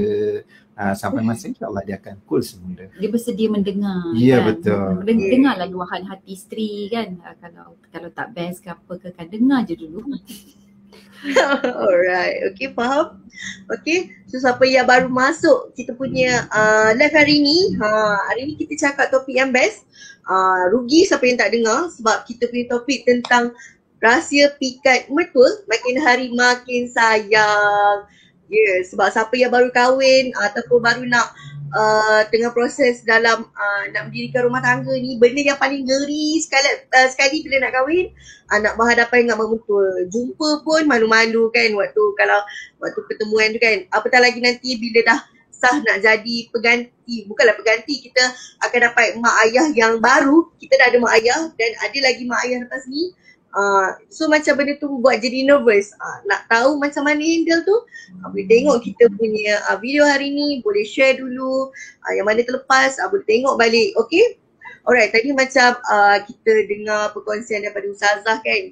[0.77, 2.93] Ha, sampai masa insyaAllah dia akan cool semula.
[3.01, 4.13] Dia bersedia mendengar.
[4.13, 4.53] Ya kan?
[4.53, 4.91] betul.
[5.09, 7.17] Dengarlah luahan hati isteri kan.
[7.25, 10.05] Ha, kalau kalau tak best ke apa ke kan dengar je dulu.
[11.81, 13.25] Alright, okay faham.
[13.69, 18.55] Okay, so siapa yang baru masuk kita punya uh, live hari ni, ha, hari ni
[18.57, 19.85] kita cakap topik yang best.
[20.27, 23.55] Uh, rugi siapa yang tak dengar sebab kita punya topik tentang
[24.01, 28.07] rahsia pikat mertua makin hari makin sayang.
[28.47, 31.35] Ya, yeah, sebab siapa yang baru kahwin ataupun baru nak
[31.75, 36.87] uh, tengah proses dalam uh, nak mendirikan rumah tangga ni benda yang paling ngeri sekali
[36.95, 38.15] uh, sekali bila nak kahwin
[38.55, 42.41] uh, nak berhadapan dengan mak mentua jumpa pun malu-malu kan waktu kalau
[42.79, 43.77] waktu pertemuan tu kan.
[43.91, 48.25] Apatah lagi nanti bila dah sah nak jadi pengganti bukanlah pengganti kita
[48.63, 50.47] akan dapat mak ayah yang baru.
[50.63, 53.11] Kita dah ada mak ayah dan ada lagi mak ayah lepas ni
[53.57, 55.89] Uh, so macam benda tu buat jadi nervous.
[55.97, 57.77] Uh, nak tahu macam mana handle tu
[58.21, 61.73] uh, boleh tengok kita punya uh, video hari ni boleh share dulu.
[62.05, 64.37] Uh, yang mana terlepas uh, boleh tengok balik okay
[64.85, 68.63] alright tadi macam uh, kita dengar perkongsian daripada Ustazah kan?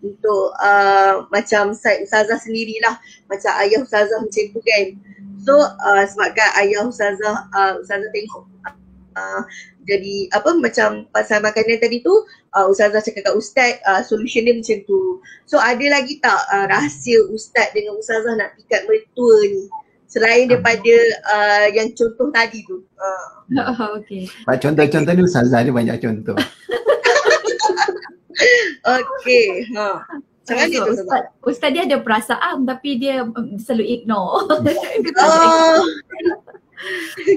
[0.00, 2.96] Untuk uh, macam side Ustazah sendirilah.
[3.28, 4.84] Macam ayah Ustazah macam tu kan?
[5.44, 8.48] So uh, sebabkan ayah Ustazah uh, Ustazah tengok
[9.16, 9.42] uh,
[9.88, 12.12] jadi apa macam pasal makanan tadi tu
[12.54, 15.22] uh, ustazah cakap kat ustaz uh, solution dia macam tu.
[15.46, 19.66] So ada lagi tak uh, rahsia ustaz dengan ustazah nak pikat mertua ni
[20.10, 20.94] selain daripada
[21.30, 22.82] uh, yang contoh tadi tu.
[22.98, 23.28] Uh.
[23.66, 24.30] Oh, okay.
[24.46, 26.38] Contoh-contoh ni ustazah dia banyak contoh.
[28.86, 29.66] okay.
[29.74, 30.06] Ha.
[30.50, 34.46] Macam so, tu ustaz, ustaz dia ada perasaan tapi dia um, selalu ignore.
[35.18, 35.82] oh.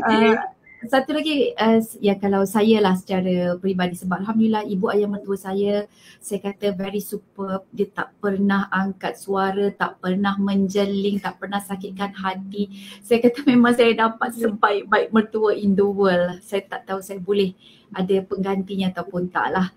[0.06, 0.38] uh,
[0.84, 5.88] satu lagi uh, ya kalau saya lah secara peribadi sebab Alhamdulillah ibu ayah mertua saya
[6.20, 7.64] saya kata very superb.
[7.72, 12.68] Dia tak pernah angkat suara tak pernah menjeling tak pernah sakitkan hati.
[13.00, 16.44] Saya kata memang saya dapat sebaik-baik mertua in the world.
[16.44, 17.56] Saya tak tahu saya boleh
[17.96, 19.68] ada penggantinya ataupun tak lah.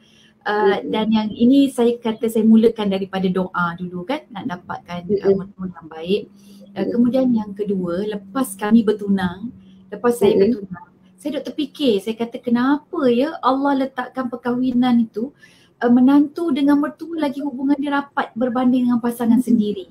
[0.47, 5.35] Uh, dan yang ini saya kata saya mulakan daripada doa dulu kan nak dapatkan uh,
[5.39, 6.23] mertua yang baik.
[6.75, 9.51] Uh, kemudian yang kedua lepas kami bertunang,
[9.91, 10.96] lepas saya bertunang,
[11.27, 15.35] saya duk terfikir, saya kata kenapa ya Allah letakkan perkahwinan itu
[15.83, 19.91] uh, menantu dengan mertua lagi hubungan dia rapat berbanding dengan pasangan sendiri.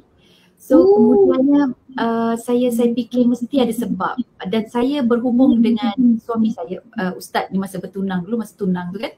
[0.55, 0.95] So Ooh.
[0.95, 1.63] kemudiannya
[1.99, 4.15] uh, saya saya fikir mesti ada sebab
[4.47, 9.03] dan saya berhubung dengan suami saya uh, ustaz ni masa bertunang dulu masa tunang tu
[9.03, 9.11] kan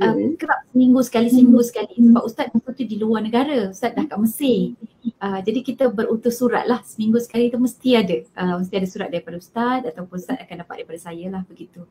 [0.00, 1.94] um, kerap seminggu sekali seminggu sekali.
[1.96, 3.72] Sebab ustaz masa tu di luar negara.
[3.72, 4.76] Ustaz dah kat Mesir.
[5.16, 6.80] Uh, jadi kita berutus surat lah.
[6.84, 8.16] Seminggu sekali tu mesti ada.
[8.36, 11.84] Uh, mesti ada surat daripada ustaz ataupun ustaz akan dapat daripada saya lah begitu.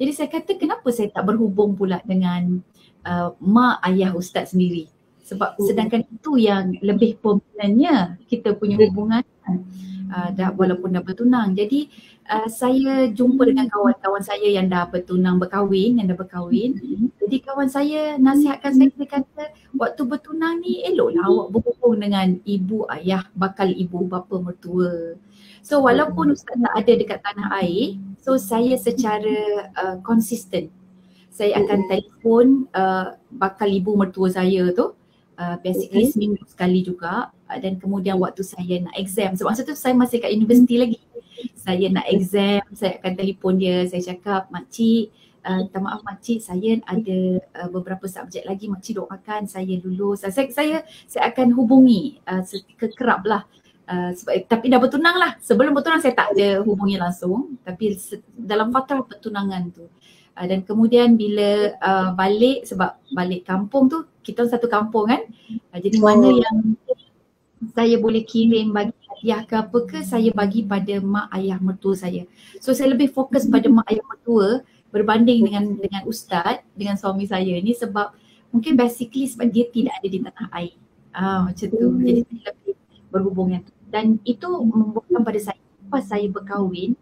[0.00, 2.64] Jadi saya kata kenapa saya tak berhubung pula dengan
[3.04, 4.88] uh, mak ayah ustaz sendiri?
[5.28, 5.66] Sebab hmm.
[5.68, 9.22] sedangkan itu yang lebih prominentnya kita punya hubungan
[10.10, 11.54] uh, dah walaupun dah bertunang.
[11.54, 11.86] Jadi
[12.30, 16.78] uh, saya jumpa dengan kawan-kawan saya yang dah bertunang berkahwin yang dah berkahwin.
[16.78, 17.08] Mm-hmm.
[17.26, 22.86] jadi kawan saya nasihatkan saya dia kata waktu bertunang ni eloklah awak berhubung dengan ibu
[22.94, 25.18] ayah bakal ibu bapa mertua.
[25.60, 30.70] So walaupun ustaz tak ada dekat tanah air so saya secara uh, konsisten
[31.30, 34.94] saya akan telefon uh, bakal ibu mertua saya tu
[35.40, 36.12] Uh, basically okay.
[36.12, 37.32] seminggu sekali juga.
[37.48, 39.32] Uh, dan kemudian waktu saya nak exam.
[39.32, 41.00] Sebab masa tu saya masih kat universiti lagi
[41.54, 45.12] saya nak exam, saya akan telefon dia, saya cakap makcik,
[45.44, 47.18] uh, minta maaf makcik, saya ada
[47.60, 50.24] uh, beberapa subjek lagi, makcik doakan saya lulus.
[50.24, 50.76] Saya, saya,
[51.08, 52.44] saya akan hubungi uh,
[52.76, 53.44] kekerap lah.
[53.90, 55.34] Uh, sebab, tapi dah bertunang lah.
[55.42, 57.58] Sebelum bertunang saya tak ada hubungi langsung.
[57.66, 59.90] Tapi se- dalam fatrah pertunangan tu.
[60.38, 65.22] Uh, dan kemudian bila uh, balik, sebab balik kampung tu, kita satu kampung kan.
[65.74, 66.06] Uh, jadi oh.
[66.06, 66.56] mana yang
[67.74, 72.24] saya boleh kirim bagi hadiah ke apa ke saya bagi pada mak ayah mertua saya.
[72.56, 77.60] So saya lebih fokus pada mak ayah mertua berbanding dengan dengan ustaz dengan suami saya
[77.60, 78.16] ni sebab
[78.48, 80.74] mungkin basically sebab dia tidak ada di tanah air.
[81.12, 81.84] Ah macam tu.
[81.84, 82.00] Hmm.
[82.00, 82.74] Jadi saya lebih
[83.12, 83.76] berhubung yang tu.
[83.92, 86.96] Dan itu membuatkan pada saya lepas saya berkahwin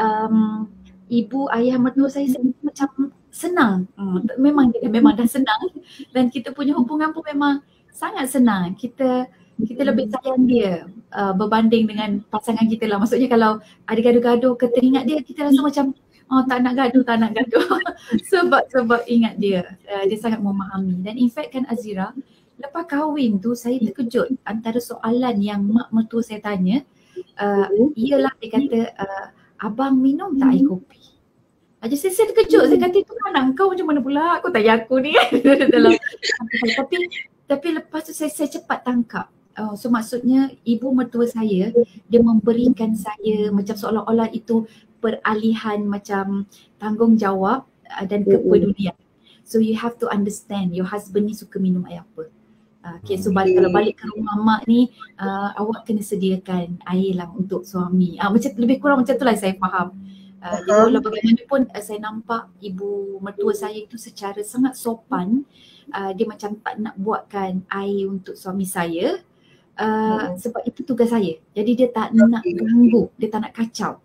[0.00, 0.64] um,
[1.12, 3.84] ibu ayah mertua saya, saya macam senang.
[4.00, 5.76] Hmm, memang memang dah senang
[6.16, 7.60] dan kita punya hubungan pun memang
[7.92, 8.72] sangat senang.
[8.72, 9.28] Kita
[9.60, 12.98] kita lebih sayang dia uh, berbanding dengan pasangan kita lah.
[13.02, 15.86] Maksudnya kalau ada gaduh-gaduh ke teringat dia, kita rasa macam
[16.30, 17.66] oh tak nak gaduh, tak nak gaduh.
[18.30, 19.76] sebab sebab ingat dia.
[19.86, 21.02] Uh, dia sangat memahami.
[21.02, 22.14] Dan in fact kan Azira,
[22.60, 26.82] lepas kahwin tu saya terkejut antara soalan yang mak mertua saya tanya.
[27.36, 29.26] Uh, ialah dia kata, uh,
[29.60, 31.00] abang minum tak air kopi?
[31.80, 32.68] Aja saya, saya terkejut.
[32.68, 34.24] Saya kata itu kan kau macam mana pula?
[34.36, 35.16] Aku tanya aku ni
[35.74, 35.96] dalam
[36.78, 36.96] tapi
[37.48, 39.26] tapi lepas tu saya, saya cepat tangkap
[39.58, 41.74] Oh, so maksudnya ibu mertua saya
[42.06, 44.64] dia memberikan saya macam seolah-olah itu
[45.02, 46.46] peralihan macam
[46.78, 48.94] tanggungjawab uh, dan kepedulian.
[49.42, 52.30] So you have to understand your husband ni suka minum air apa.
[52.80, 54.88] Uh, okay, so balik, kalau balik ke rumah mak ni
[55.20, 58.16] uh, awak kena sediakan air lah untuk suami.
[58.16, 59.98] Uh, macam lebih kurang macam tu lah saya faham.
[60.40, 65.44] Uh, jadi kalau bagaimanapun uh, saya nampak ibu mertua saya itu secara sangat sopan
[65.92, 69.20] uh, dia macam tak nak buatkan air untuk suami saya
[69.80, 71.40] Uh, sebab itu tugas saya.
[71.56, 73.96] Jadi dia tak nak ganggu, dia tak nak kacau.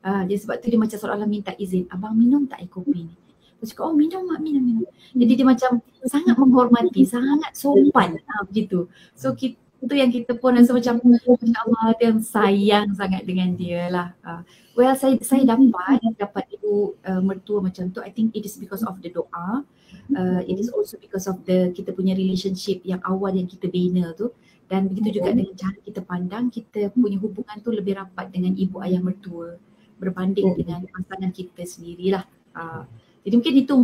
[0.00, 3.14] Uh, dia sebab tu dia macam seolah-olah minta izin, abang minum tak air kopi ni?
[3.60, 4.88] Dia cakap, oh minum mak, minum, minum.
[5.12, 8.88] Jadi dia macam sangat menghormati, sangat sopan uh, begitu.
[9.12, 13.92] So kita, itu yang kita pun rasa macam, Masya Allah dia sayang sangat dengan dia
[13.92, 14.16] lah.
[14.24, 14.40] Uh,
[14.80, 18.80] well saya saya dapat, dapat ibu uh, mertua macam tu, I think it is because
[18.80, 19.60] of the doa.
[20.08, 24.16] Uh, it is also because of the kita punya relationship yang awal yang kita bina
[24.16, 24.32] tu
[24.68, 28.76] dan begitu juga dengan cara kita pandang kita punya hubungan tu lebih rapat dengan ibu
[28.84, 29.56] ayah mertua
[29.96, 32.24] berbanding dengan pasangan kita sendirilah.
[32.54, 32.84] Uh,
[33.24, 33.74] jadi mungkin itu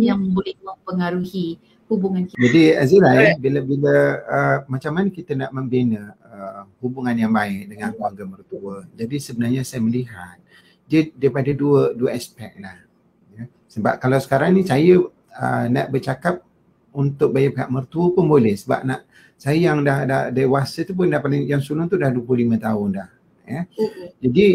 [0.00, 2.40] yang boleh mempengaruhi hubungan kita.
[2.40, 7.92] Jadi Azira ya, bila-bila uh, macam mana kita nak membina uh, hubungan yang baik dengan
[7.92, 8.88] keluarga mertua.
[8.96, 10.40] Jadi sebenarnya saya melihat
[10.88, 12.76] dia daripada dua dua aspek lah.
[13.36, 13.44] Ya.
[13.68, 15.00] Sebab kalau sekarang ni saya
[15.36, 16.40] uh, nak bercakap
[16.94, 19.02] untuk bayar pihak mertua pun boleh sebab nak
[19.38, 22.88] saya yang dah dah dewasa tu pun dah paling yang sulung tu dah 25 tahun
[22.96, 23.08] dah
[23.44, 23.62] ya.
[23.68, 24.08] Mm-hmm.
[24.24, 24.46] Jadi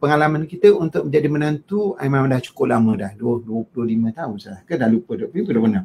[0.00, 4.74] pengalaman kita untuk menjadi menantu memang dah cukup lama dah 20, 25 tahun salah ke
[4.80, 5.84] dah lupa 20 26.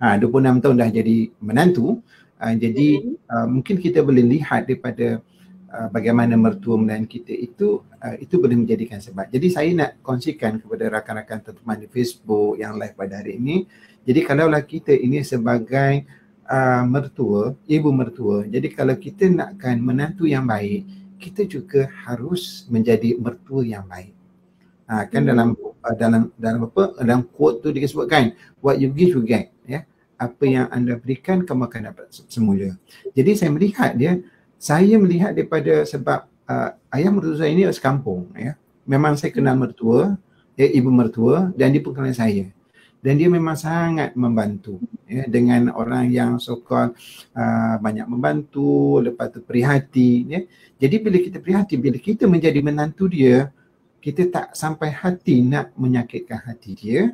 [0.00, 2.00] Ha 26 tahun dah jadi menantu.
[2.40, 3.28] Uh, jadi mm-hmm.
[3.28, 5.20] uh, mungkin kita boleh lihat daripada
[5.68, 9.28] uh, bagaimana mertua melayan kita itu uh, itu boleh menjadikan sebab.
[9.28, 13.68] Jadi saya nak kongsikan kepada rakan-rakan teman di Facebook yang live pada hari ini.
[14.08, 16.08] Jadi kalaulah kita ini sebagai
[16.50, 18.44] uh, mertua, ibu mertua.
[18.50, 20.84] Jadi kalau kita nakkan menantu yang baik,
[21.22, 24.12] kita juga harus menjadi mertua yang baik.
[24.90, 25.30] Ha, kan hmm.
[25.30, 29.86] dalam uh, dalam dalam apa dalam quote tu disebutkan what you give you get ya
[30.18, 32.74] apa yang anda berikan kamu akan dapat semula
[33.14, 34.18] jadi saya melihat dia
[34.58, 40.18] saya melihat daripada sebab uh, ayah mertua saya ini sekampung ya memang saya kenal mertua
[40.58, 42.50] ya ibu mertua dan dia pun kenal saya
[43.00, 44.76] dan dia memang sangat membantu
[45.08, 46.92] ya dengan orang yang sokong
[47.32, 50.40] uh, banyak membantu lepas tu prihatin ya.
[50.76, 53.48] Jadi bila kita prihatin bila kita menjadi menantu dia
[54.00, 57.12] kita tak sampai hati nak menyakitkan hati dia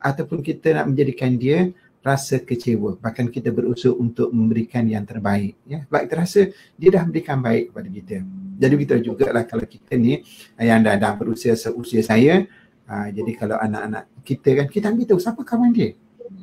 [0.00, 2.96] ataupun kita nak menjadikan dia rasa kecewa.
[3.02, 5.84] Bahkan kita berusaha untuk memberikan yang terbaik ya.
[5.84, 6.40] Sebab kita rasa
[6.78, 8.16] dia dah berikan baik kepada kita.
[8.56, 10.24] Jadi kita juga lah kalau kita ni
[10.56, 12.48] yang dah, dah berusia seusia saya
[12.86, 15.94] aa, jadi kalau anak-anak kita kan kita ambil tahu siapa kawan dia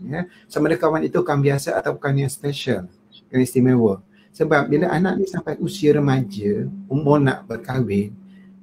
[0.03, 2.87] ya sama ada kawan itu kawan biasa atau bukan yang special
[3.31, 8.15] yang istimewa sebab bila anak ni sampai usia remaja umur nak berkahwin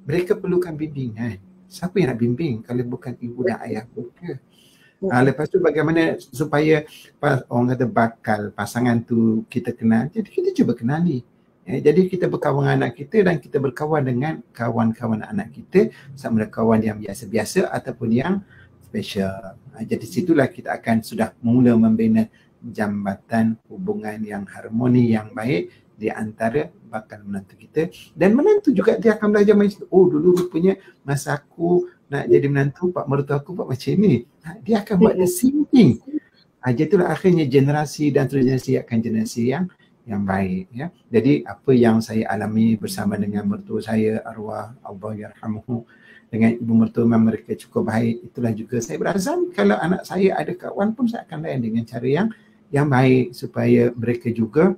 [0.05, 1.37] mereka perlukan bimbingan.
[1.71, 4.41] Siapa yang nak bimbing kalau bukan ibu dan ayah mereka?
[5.01, 6.85] Ha, lepas tu bagaimana supaya
[7.49, 10.11] orang kata bakal pasangan tu kita kenal.
[10.11, 11.25] Jadi kita cuba kenali.
[11.61, 16.41] Ya, jadi kita berkawan dengan anak kita dan kita berkawan dengan kawan-kawan anak kita sama
[16.41, 18.41] ada kawan yang biasa-biasa ataupun yang
[18.81, 19.61] special.
[19.77, 22.25] Ha, jadi situlah kita akan sudah mula membina
[22.65, 27.93] jambatan hubungan yang harmoni yang baik di antara bakal menantu kita.
[28.17, 32.89] Dan menantu juga dia akan belajar macam oh dulu rupanya masa aku nak jadi menantu
[32.89, 34.25] pak mertua aku buat macam ni.
[34.43, 36.01] Ha, dia akan buat the same thing.
[36.65, 39.69] Ha, itulah akhirnya generasi dan terus generasi akan generasi yang
[40.05, 45.85] yang baik ya jadi apa yang saya alami bersama dengan mertua saya arwah Allah yarhamuhu
[46.31, 50.55] dengan ibu mertua memang mereka cukup baik itulah juga saya berazam kalau anak saya ada
[50.55, 52.27] kawan pun saya akan layan dengan cara yang
[52.71, 54.73] yang baik supaya mereka juga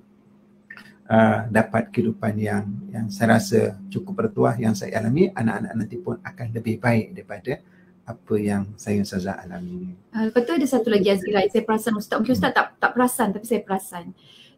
[1.07, 6.17] uh, dapat kehidupan yang yang saya rasa cukup bertuah yang saya alami anak-anak nanti pun
[6.25, 7.61] akan lebih baik daripada
[8.03, 9.95] apa yang saya Ustazah alami.
[10.11, 13.31] Uh, lepas tu ada satu lagi Azira, saya perasan Ustaz, mungkin Ustaz tak, tak perasan
[13.31, 14.11] tapi saya perasan.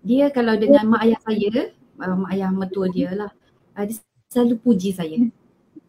[0.05, 3.33] Dia kalau dengan mak ayah saya, uh, mak ayah mertua dia lah,
[3.73, 3.97] uh, dia
[4.29, 5.17] selalu puji saya.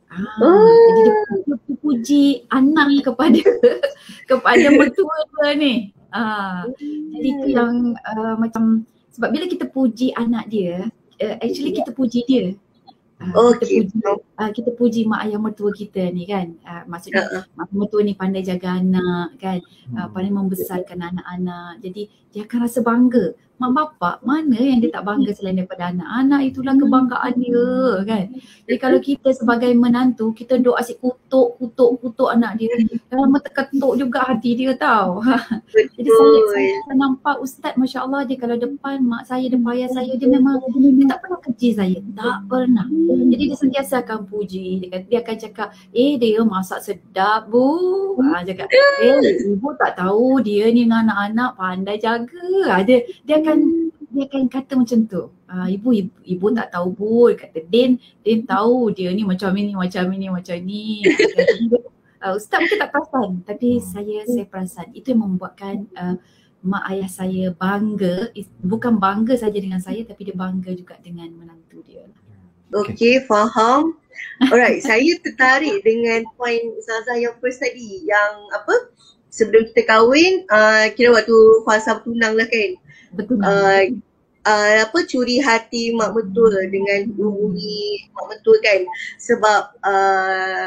[0.08, 0.64] Ah, oh.
[0.88, 3.42] Jadi dia puji anak kepada
[4.30, 5.74] kepada mertua dia ni.
[6.14, 6.64] Ah,
[7.12, 10.88] jadi itu yang uh, macam sebab bila kita puji anak dia,
[11.20, 12.46] uh, actually kita puji dia.
[13.16, 13.96] Uh, oh, kita, puji,
[14.36, 16.56] uh, kita puji mak ayah mertua kita ni kan.
[16.64, 17.44] Uh, maksudnya uh-uh.
[17.52, 19.58] mak mertua ni pandai jaga anak kan.
[19.92, 21.84] Uh, pandai membesarkan anak-anak.
[21.84, 26.08] Jadi dia akan rasa bangga mak bapak mana yang dia tak bangga selain daripada anak.
[26.08, 27.66] Anak itulah kebanggaan dia
[28.04, 28.24] kan.
[28.66, 32.72] Jadi kalau kita sebagai menantu kita duk asyik kutuk, kutuk, kutuk anak dia.
[33.08, 35.22] Dalam mata ketuk juga hati dia tau.
[35.96, 40.12] Jadi saya, saya nampak ustaz Masya Allah dia kalau depan mak saya, depan ayah saya
[40.16, 41.98] dia memang dia tak pernah keji saya.
[42.12, 42.86] Tak pernah.
[43.32, 44.84] Jadi dia sentiasa akan puji.
[44.84, 47.64] Dia, dia akan cakap eh dia masak sedap bu.
[48.20, 52.46] Ha, cakap eh ibu tak tahu dia ni dengan anak-anak pandai jaga.
[52.70, 53.58] Ha, dia, dia akan
[54.10, 55.22] dia akan kata macam tu.
[55.46, 59.70] Uh, ibu, ibu ibu tak tahu pun kata Din Din tahu dia ni macam ni
[59.70, 61.06] macam ni macam ni.
[62.18, 66.18] Uh, Ustaz mungkin tak perasan tapi saya saya perasan itu yang membuatkan uh,
[66.66, 71.86] mak ayah saya bangga bukan bangga saja dengan saya tapi dia bangga juga dengan menantu
[71.86, 72.10] dia.
[72.74, 73.94] Okay, okay faham.
[74.50, 78.90] Alright, saya tertarik dengan point Ustazah yang first tadi yang apa
[79.28, 81.36] sebelum kita kahwin uh, kira waktu
[81.68, 82.70] fasa tunang lah kan
[83.16, 83.40] Betul.
[84.46, 88.86] Uh, apa curi hati mak betul dengan hubungi mak betul kan?
[89.18, 90.66] Sebab uh,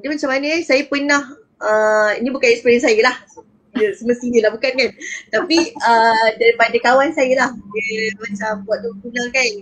[0.00, 1.20] dia macam mana saya pernah
[1.60, 3.16] uh, ini bukan experience saya lah.
[3.76, 4.90] Ya, semestinya lah bukan kan?
[5.28, 7.50] Tapi uh, daripada kawan saya lah.
[7.52, 9.52] Dia macam waktu tunang kan?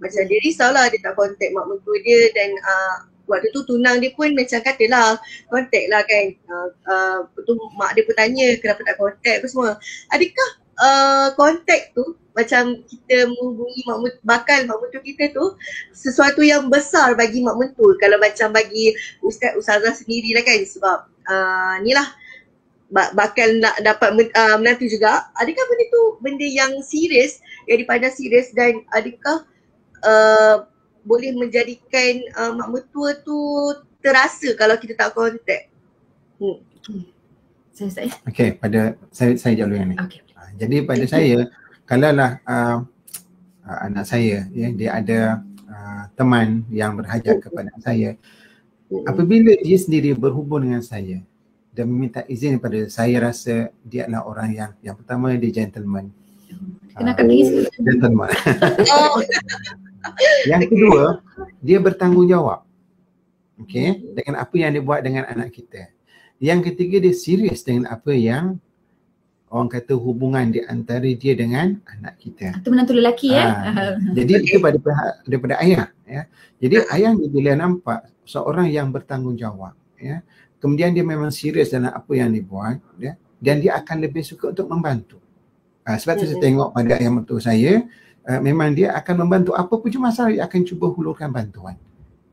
[0.00, 2.96] Macam dia risau lah dia tak contact mak mentua dia dan uh,
[3.30, 5.20] waktu tu tunang dia pun macam katalah
[5.52, 6.26] contact lah kan?
[6.48, 9.44] Uh, uh, tu mak dia pun tanya kenapa tak contact?
[9.44, 9.70] apa semua.
[10.08, 10.61] Adakah
[11.36, 15.44] kontak uh, tu macam kita menghubungi mak mentul, bakal mak mentul kita tu
[15.92, 20.98] sesuatu yang besar bagi mak mentul kalau macam bagi ustaz ustazah sendiri lah kan sebab
[21.28, 22.08] uh, ni lah
[22.92, 28.52] bakal nak dapat uh, menantu juga adakah benda tu benda yang serius yang dipandang serius
[28.52, 29.44] dan adakah
[30.04, 30.68] uh,
[31.04, 33.36] boleh menjadikan uh, mak mentua tu
[34.00, 35.68] terasa kalau kita tak kontak
[36.40, 36.72] hmm.
[37.72, 38.12] Saya saya.
[38.28, 39.96] Okay, pada saya saya jawab dulu yang ni.
[39.96, 40.20] Okay.
[40.58, 41.48] Jadi pada saya
[41.86, 42.84] kalaulah uh,
[43.66, 45.20] uh, anak saya ya dia ada
[45.68, 48.18] uh, teman yang berhajat kepada saya
[49.08, 51.22] apabila dia sendiri berhubung dengan saya
[51.72, 56.12] dan meminta izin kepada saya rasa dia adalah orang yang yang pertama dia gentleman.
[56.92, 58.30] Kenakan lagi uh, gentleman.
[58.92, 59.20] Oh.
[60.50, 61.24] yang kedua
[61.64, 62.60] dia bertanggungjawab
[63.56, 65.88] okay dengan apa yang dia buat dengan anak kita.
[66.42, 68.60] Yang ketiga dia serius dengan apa yang
[69.52, 72.56] orang kata hubungan di antara dia dengan anak kita.
[72.56, 73.44] Itu menantu lelaki ya.
[73.52, 73.82] Ha.
[74.16, 76.22] Jadi itu pada pihak daripada ayah ya.
[76.56, 80.24] Jadi ayah ni bila nampak seorang yang bertanggungjawab ya.
[80.56, 83.12] Kemudian dia memang serius dalam apa yang dia buat ya.
[83.36, 85.20] Dan dia akan lebih suka untuk membantu.
[85.84, 87.82] Ha, sebab tu saya tengok pada ayah mertua saya
[88.22, 91.76] uh, memang dia akan membantu apa pun masalah dia akan cuba hulurkan bantuan.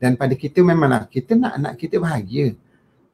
[0.00, 2.56] Dan pada kita memanglah kita nak anak kita bahagia.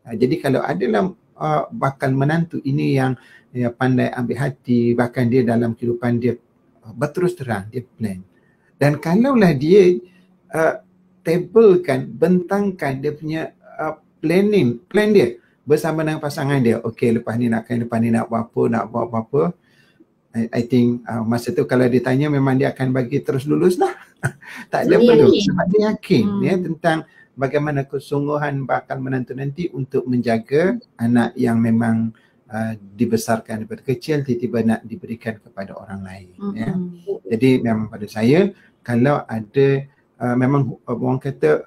[0.07, 3.19] Ha, jadi kalau adalah uh, bakal menantu ini yang
[3.57, 6.37] ya, pandai ambil hati bahkan dia dalam kehidupan dia
[6.85, 8.21] uh, berterus terang dia plan.
[8.77, 9.97] Dan kalaulah dia
[10.53, 10.85] uh,
[11.25, 13.43] tablekan bentangkan dia punya
[13.81, 16.79] uh, planning plan dia bersama dengan pasangan dia.
[16.85, 19.43] Okey lepas ni nak kan lepas ni nak buat apa nak buat apa-apa.
[20.37, 23.81] I, I think uh, masa tu kalau dia tanya memang dia akan bagi terus lulus
[23.81, 23.91] lah.
[24.73, 26.43] Tak ada perlu sebab dia yakin hmm.
[26.43, 26.99] ya tentang
[27.37, 32.17] bagaimana kesungguhan bakal menantu nanti untuk menjaga anak yang memang
[32.47, 36.55] Uh, dibesarkan daripada kecil tiba-tiba nak diberikan kepada orang lain mm-hmm.
[36.55, 36.71] ya.
[37.35, 38.55] Jadi memang pada saya
[38.87, 39.83] kalau ada
[40.23, 41.67] uh, memang uh, orang kata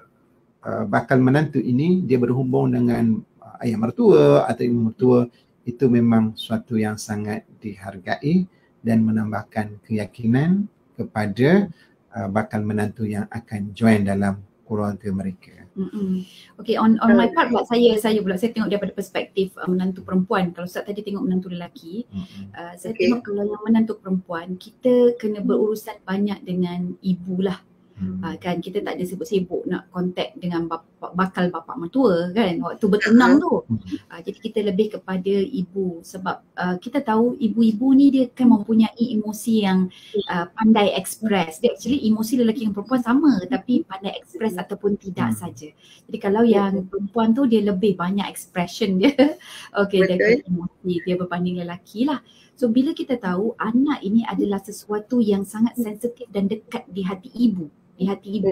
[0.64, 5.28] uh, bakal menantu ini dia berhubung dengan uh, ayah mertua atau ibu mertua
[5.68, 8.48] itu memang suatu yang sangat dihargai
[8.80, 10.64] dan menambahkan keyakinan
[10.96, 11.68] kepada
[12.16, 15.59] uh, bakal menantu yang akan join dalam keluarga mereka.
[15.80, 16.28] Mm-mm.
[16.60, 20.04] Okay, on on my part buat saya, saya pula saya tengok daripada perspektif uh, menantu
[20.04, 20.52] perempuan.
[20.52, 22.04] Kalau Ustaz tadi tengok menantu lelaki,
[22.52, 23.08] uh, saya okay.
[23.08, 27.64] tengok kalau yang menantu perempuan, kita kena berurusan banyak dengan ibu lah
[28.00, 28.20] hmm.
[28.24, 32.86] uh, kan kita tak ada sibuk-sibuk nak contact dengan bapa, bakal bapa mertua kan waktu
[32.86, 33.64] bertenang tu.
[34.12, 39.00] Uh, jadi kita lebih kepada ibu sebab uh, kita tahu ibu-ibu ni dia kan mempunyai
[39.16, 39.88] emosi yang
[40.28, 41.58] uh, pandai express.
[41.58, 45.38] Dia actually emosi lelaki dan perempuan sama tapi pandai express ataupun tidak hmm.
[45.40, 45.68] saja.
[46.10, 49.12] Jadi kalau yang perempuan tu dia lebih banyak expression dia.
[49.70, 52.20] Okay dia emosi dia berbanding lelaki lah.
[52.58, 57.30] So bila kita tahu anak ini adalah sesuatu yang sangat sensitif dan dekat di hati
[57.32, 57.70] ibu
[58.00, 58.48] di hati ibu.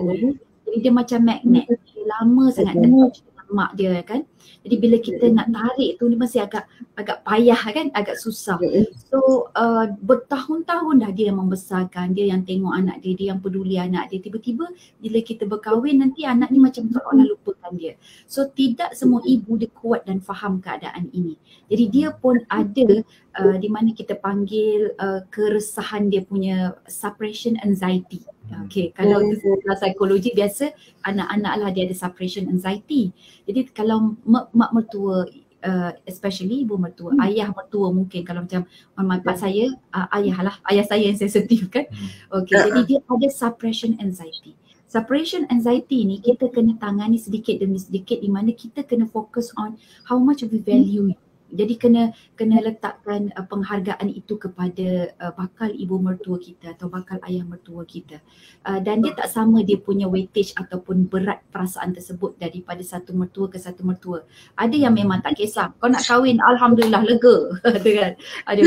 [0.68, 1.64] Jadi dia macam magnet.
[2.08, 3.12] Lama sangat dengan
[3.48, 4.24] mak dia kan.
[4.64, 8.60] Jadi bila kita nak tarik tu ni masih agak agak payah kan, agak susah.
[9.08, 13.80] So uh, bertahun-tahun dah dia yang membesarkan, dia yang tengok anak dia, dia yang peduli
[13.80, 14.20] anak dia.
[14.20, 14.68] Tiba-tiba
[15.00, 17.96] bila kita berkahwin nanti anak ni macam seolah lupakan dia.
[18.28, 21.40] So tidak semua ibu dia kuat dan faham keadaan ini.
[21.72, 23.00] Jadi dia pun ada
[23.38, 28.26] uh, di mana kita panggil uh, keresahan dia punya suppression anxiety.
[28.50, 28.66] Hmm.
[28.66, 29.64] Okay, kalau hmm.
[29.64, 30.74] dalam psikologi biasa
[31.06, 33.14] anak-anak lah dia ada suppression anxiety.
[33.46, 35.24] Jadi kalau mak, mak mertua
[35.62, 37.24] uh, especially ibu mertua, hmm.
[37.30, 38.66] ayah mertua mungkin kalau macam
[38.98, 41.86] on my part saya, uh, ayah lah, ayah saya yang sensitif kan.
[41.88, 42.42] Hmm.
[42.42, 44.58] Okay, jadi dia ada suppression anxiety.
[44.88, 49.76] Suppression anxiety ni kita kena tangani sedikit demi sedikit di mana kita kena fokus on
[50.08, 52.02] how much we value hmm jadi kena
[52.36, 57.88] kena letakkan uh, penghargaan itu kepada uh, bakal ibu mertua kita atau bakal ayah mertua
[57.88, 58.20] kita.
[58.68, 63.48] Uh, dan dia tak sama dia punya weightage ataupun berat perasaan tersebut daripada satu mertua
[63.48, 64.28] ke satu mertua.
[64.60, 65.72] Ada yang memang tak kisah.
[65.80, 67.36] Kau nak kahwin alhamdulillah lega.
[67.78, 68.12] Ada kan?
[68.44, 68.60] Ada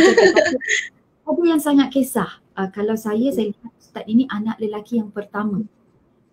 [1.21, 2.41] ada yang sangat kisah.
[2.57, 5.61] Uh, kalau saya saya lihat ustaz ini anak lelaki yang pertama.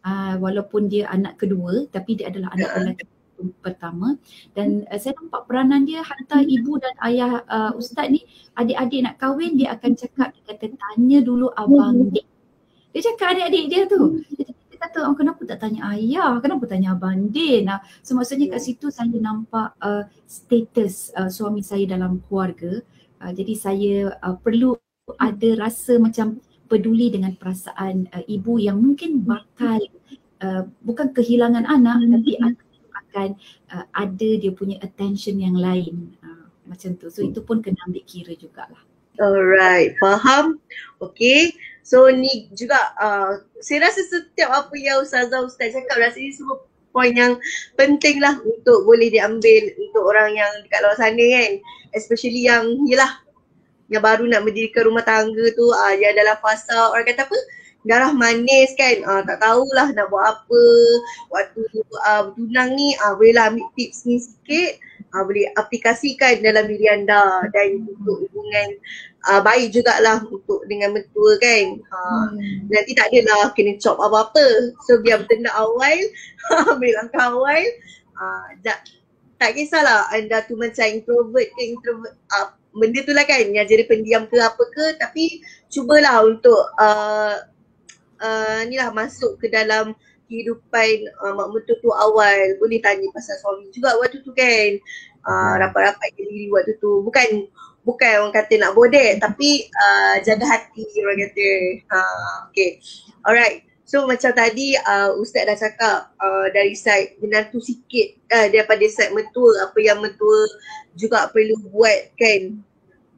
[0.01, 3.18] Uh, walaupun dia anak kedua tapi dia adalah anak lelaki
[3.63, 4.19] pertama
[4.53, 6.55] dan uh, saya nampak peranan dia hantar hmm.
[6.59, 8.27] ibu dan ayah uh, ustaz ni
[8.59, 12.13] adik-adik nak kahwin dia akan cakap dia kata tanya dulu abang hmm.
[12.15, 12.25] dia.
[12.99, 14.27] Cakap adik-adik dia tu.
[14.35, 16.43] Dia, dia kata oh, kenapa tak tanya ayah?
[16.43, 17.63] Kenapa tanya abang dia?
[17.63, 22.83] Nah, so maksudnya kat situ saya nampak uh, status uh, suami saya dalam keluarga.
[23.23, 24.75] Uh, jadi saya uh, perlu
[25.19, 29.81] ada rasa macam peduli dengan perasaan uh, ibu yang mungkin bakal
[30.45, 32.68] uh, bukan kehilangan anak tapi anak
[33.09, 33.35] akan
[33.73, 37.09] uh, ada dia punya attention yang lain uh, macam tu.
[37.09, 38.81] So itu pun kena ambil kira jugalah.
[39.19, 40.63] Alright, faham.
[41.03, 41.57] Okay.
[41.83, 46.61] So ni juga uh, saya rasa setiap apa yang Ustazah Ustaz cakap rasa ni semua
[46.93, 47.41] poin yang
[47.75, 51.51] penting lah untuk boleh diambil untuk orang yang dekat luar sana kan.
[51.97, 53.25] Especially yang yelah
[53.89, 57.39] yang baru nak mendirikan rumah tangga tu uh, yang dalam fasa orang kata apa
[57.87, 60.65] darah manis kan uh, tak tahulah nak buat apa
[61.31, 61.63] waktu
[62.07, 64.83] uh, tunang ni uh, bolehlah ambil tips ni sikit
[65.15, 68.69] uh, boleh aplikasikan dalam diri anda dan untuk hubungan
[69.27, 71.81] uh, baik jugalah untuk dengan mentua kan.
[71.91, 72.69] Uh, hmm.
[72.71, 74.75] Nanti tak adalah kena chop apa-apa.
[74.87, 75.99] So biar bertindak awal,
[76.77, 77.65] ambil langkah awal.
[78.19, 78.89] Uh, tak,
[79.39, 82.15] tak kisahlah anda tu macam introvert ke introvert.
[82.33, 82.49] Uh,
[82.79, 87.43] benda tu lah kan yang jadi pendiam ke apa ke tapi cubalah untuk uh,
[88.21, 89.95] uh, ni lah masuk ke dalam
[90.29, 92.55] kehidupan uh, mak mentua tu awal.
[92.61, 94.71] Boleh tanya pasal suami juga waktu tu kan.
[95.29, 97.03] Uh, rapat-rapat diri waktu tu.
[97.03, 97.49] Bukan
[97.83, 101.49] bukan orang kata nak bodek tapi uh, jaga hati orang kata.
[101.89, 102.79] Uh, okay
[103.25, 103.65] alright.
[103.89, 109.17] So macam tadi uh, ustaz dah cakap uh, dari side menantu sikit uh, daripada side
[109.17, 110.45] mentua apa yang mentua
[110.93, 112.61] juga perlu buat kan.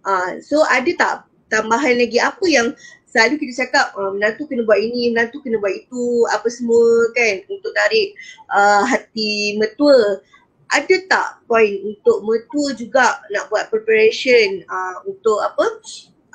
[0.07, 1.15] Uh, so ada tak
[1.51, 2.23] tambahan lagi?
[2.23, 2.71] Apa yang
[3.11, 7.43] selalu kita cakap uh, menantu kena buat ini, menantu kena buat itu, apa semua kan
[7.51, 8.15] untuk tarik
[8.51, 10.23] uh, hati mertua.
[10.71, 15.67] Ada tak point untuk mertua juga nak buat preparation uh, untuk apa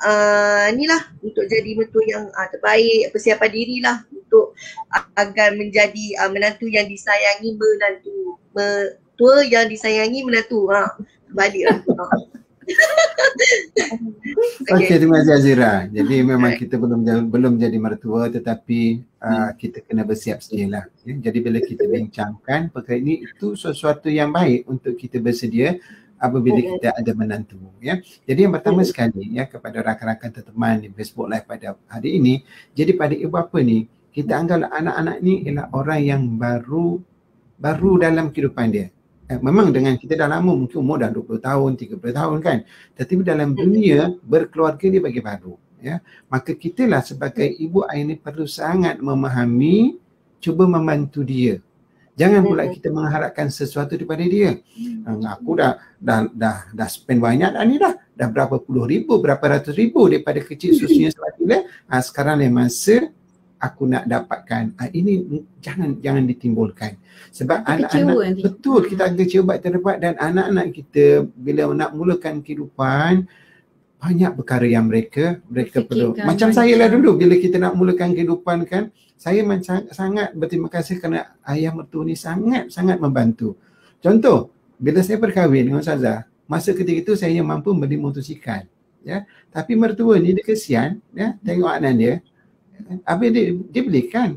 [0.04, 4.52] uh, ni lah untuk jadi mertua yang uh, terbaik persiapan diri lah untuk
[4.92, 10.92] uh, agar menjadi uh, menantu yang disayangi menantu mertua yang disayangi menantu ha
[11.32, 11.78] balik lah
[14.74, 14.98] okay.
[14.98, 15.86] terima kasih Azira.
[15.90, 20.84] Jadi memang kita belum belum jadi mertua tetapi uh, kita kena bersiap sedia lah.
[21.06, 21.30] Ya.
[21.30, 25.78] Jadi bila kita bincangkan perkara ini itu sesuatu yang baik untuk kita bersedia
[26.18, 27.60] apabila kita ada menantu.
[27.78, 28.02] Ya.
[28.26, 32.42] Jadi yang pertama sekali ya kepada rakan-rakan teman di Facebook Live pada hari ini.
[32.74, 36.96] Jadi pada ibu bapa ni kita anggap anak-anak ni ialah orang yang baru
[37.56, 38.88] baru dalam kehidupan dia
[39.26, 42.58] eh, memang dengan kita dah lama mungkin umur dah 20 tahun, 30 tahun kan.
[42.94, 45.54] Tetapi dalam dunia berkeluarga dia bagi baru.
[45.82, 46.00] Ya.
[46.30, 49.98] Maka kita lah sebagai ibu ayah ni perlu sangat memahami,
[50.40, 51.60] cuba membantu dia.
[52.16, 54.56] Jangan pula kita mengharapkan sesuatu daripada dia.
[55.04, 57.92] Hmm, aku dah dah dah dah spend banyak dah ni dah.
[58.16, 61.36] Dah berapa puluh ribu, berapa ratus ribu daripada kecil susunya sebab.
[61.92, 63.12] Ha, sekarang ni masa
[63.56, 64.76] aku nak dapatkan.
[64.76, 67.00] Uh, ini jangan jangan ditimbulkan.
[67.32, 73.26] Sebab anak-anak betul kita akan kecewa terdapat dan anak-anak kita bila nak mulakan kehidupan
[73.96, 76.12] banyak perkara yang mereka mereka perlu.
[76.14, 79.40] Macam saya lah dulu bila kita nak mulakan kehidupan kan saya
[79.90, 83.56] sangat berterima kasih kerana ayah mertua ni sangat sangat membantu.
[84.04, 88.68] Contoh bila saya berkahwin dengan Ustazah masa ketika itu saya mampu beli motosikal
[89.00, 89.24] ya.
[89.48, 92.14] Tapi mertua ni dia kesian ya tengok anak dia
[93.04, 94.28] Habis dia, dia belikan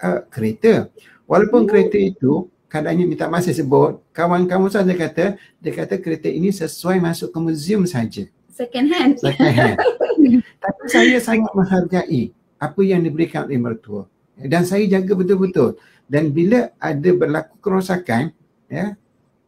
[0.00, 0.88] uh, kereta.
[1.26, 7.02] Walaupun kereta itu kadangnya minta masih sebut, kawan-kawan saja kata, dia kata kereta ini sesuai
[7.02, 8.26] masuk ke museum saja.
[8.50, 9.12] Second hand.
[9.18, 9.76] Second hand.
[10.62, 12.30] Tapi saya sangat menghargai
[12.60, 14.04] apa yang diberikan oleh mertua.
[14.36, 15.80] Dan saya jaga betul-betul.
[16.10, 18.34] Dan bila ada berlaku kerosakan,
[18.68, 18.98] ya,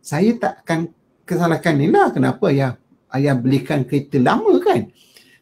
[0.00, 0.90] saya tak akan
[1.26, 2.74] kesalahkan ni lah kenapa ayah,
[3.14, 4.90] ayah belikan kereta lama kan.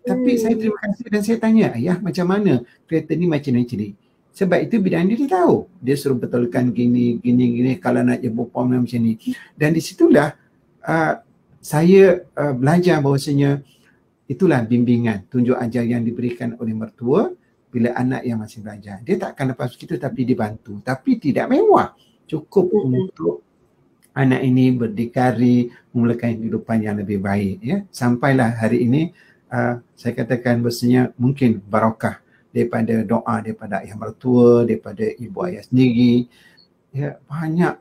[0.00, 0.40] Tapi hmm.
[0.40, 3.88] saya terima kasih dan saya tanya, ayah macam mana kereta ni macam ni ciri.
[4.30, 5.68] Sebab itu bidang dia, dia tahu.
[5.82, 9.18] Dia suruh betulkan gini, gini, gini kalau nak jemput pom macam ni.
[9.52, 10.32] Dan di situlah
[10.86, 11.14] uh,
[11.60, 13.60] saya uh, belajar bahawasanya
[14.30, 17.28] itulah bimbingan, tunjuk ajar yang diberikan oleh mertua
[17.68, 19.02] bila anak yang masih belajar.
[19.04, 20.80] Dia tak akan lepas kita tapi dibantu.
[20.80, 21.92] Tapi tidak mewah.
[22.24, 22.86] Cukup hmm.
[22.86, 23.42] untuk
[24.14, 27.56] anak ini berdikari memulakan kehidupan yang lebih baik.
[27.62, 27.76] Ya.
[27.90, 29.10] Sampailah hari ini
[29.50, 36.26] uh, saya katakan bahasanya mungkin barakah daripada doa daripada ayah mertua, daripada ibu ayah sendiri.
[36.90, 37.74] Ya, banyak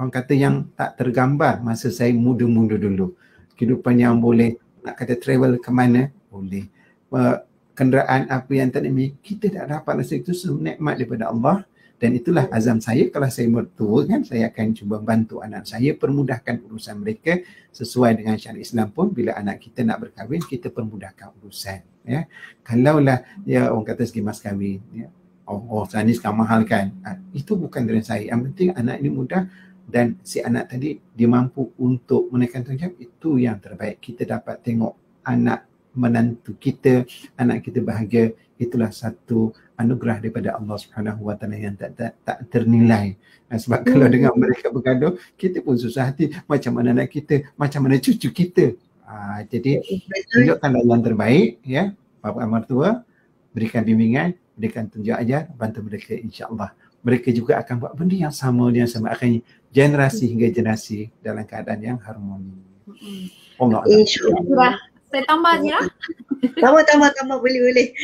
[0.00, 3.12] orang kata yang tak tergambar masa saya muda-muda dulu.
[3.56, 6.64] Kehidupan yang boleh nak kata travel ke mana boleh.
[7.12, 7.42] Uh,
[7.76, 11.64] kenderaan apa yang tak nak kita tak dapat rasa itu semua nikmat daripada Allah
[12.00, 16.64] dan itulah azam saya kalau saya mertua kan saya akan cuba bantu anak saya permudahkan
[16.64, 17.44] urusan mereka
[17.76, 19.12] sesuai dengan syariat Islam pun.
[19.12, 22.24] Bila anak kita nak berkahwin kita permudahkan urusan ya.
[22.64, 25.12] Kalaulah ya orang kata segi mas kahwin ya.
[25.44, 26.88] Oh, oh sana sekarang mahal kan?
[27.04, 28.32] Ha, itu bukan dari saya.
[28.32, 29.42] Yang penting anak ini mudah
[29.84, 34.00] dan si anak tadi dia mampu untuk menaikkan tanggungjawab itu yang terbaik.
[34.00, 39.50] Kita dapat tengok anak menantu kita anak kita bahagia itulah satu
[39.80, 43.16] anugerah daripada Allah Subhanahu Wa Taala yang tak, tak tak ternilai.
[43.50, 44.14] Sebab kalau hmm.
[44.14, 48.76] dengan mereka bergaduh, kita pun susah hati macam mana anak kita, macam mana cucu kita.
[49.08, 49.82] Ha, jadi
[50.30, 51.90] tunjukkanlah yang terbaik ya,
[52.22, 53.02] bapa mertua,
[53.50, 56.70] berikan bimbingan, berikan tunjuk ajar, bantu mereka insya-Allah.
[57.02, 59.42] Mereka juga akan buat benda yang sama dia sama akan
[59.74, 62.54] generasi hingga generasi dalam keadaan yang harmoni.
[62.86, 63.26] Hmm.
[63.58, 63.82] Allah.
[63.90, 65.86] Insya-Allah Saya tambah je lah.
[66.62, 67.38] Tambah, tambah, tambah.
[67.42, 67.88] Boleh, boleh.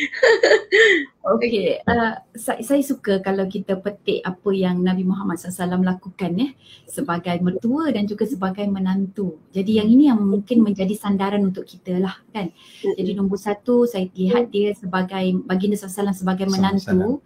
[1.27, 6.55] Okay, uh, saya, saya suka kalau kita petik apa yang Nabi Muhammad SAW lakukan ya
[6.87, 9.35] sebagai mertua dan juga sebagai menantu.
[9.51, 12.47] Jadi yang ini yang mungkin menjadi sandaran untuk kita lah kan.
[12.79, 17.19] Jadi nombor satu saya lihat dia sebagai baginda SAW sebagai menantu.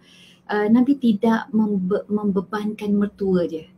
[0.50, 3.70] Uh, Nabi tidak membe- membebankan mertua dia.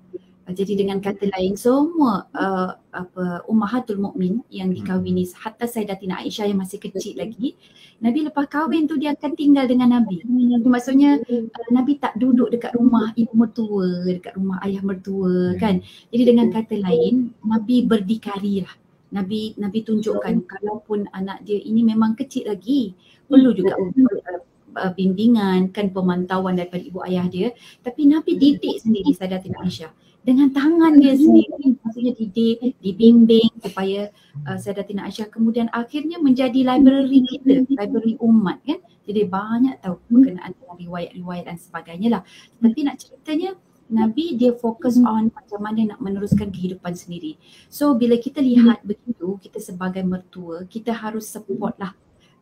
[0.44, 6.52] Uh, jadi dengan kata lain semua uh, apa ummahatul mukmin yang dikahwini hatta Sayyidatina Aisyah
[6.52, 7.56] yang masih kecil lagi
[8.04, 10.20] Nabi lepas kahwin tu dia akan tinggal dengan Nabi.
[10.20, 15.80] Jadi maksudnya uh, Nabi tak duduk dekat rumah ibu mertua, dekat rumah ayah mertua kan.
[16.12, 18.74] Jadi dengan kata lain Nabi berdikari lah.
[19.16, 22.92] Nabi Nabi tunjukkan kalaupun anak dia ini memang kecil lagi
[23.24, 27.48] perlu juga uh, bimbingan kan pemantauan daripada ibu ayah dia.
[27.80, 34.08] Tapi Nabi didik sendiri Sayyidatina Aisyah dengan tangan dia sendiri maksudnya didik, dibimbing supaya
[34.48, 38.80] uh, Sayyidatina Aisyah kemudian akhirnya menjadi library kita, library umat kan.
[39.04, 42.22] Jadi banyak tahu berkenaan dengan riwayat-riwayat dan sebagainya lah.
[42.56, 43.52] Tapi nak ceritanya
[43.92, 47.36] Nabi dia fokus on macam mana nak meneruskan kehidupan sendiri.
[47.68, 51.92] So bila kita lihat begitu, kita sebagai mertua, kita harus support lah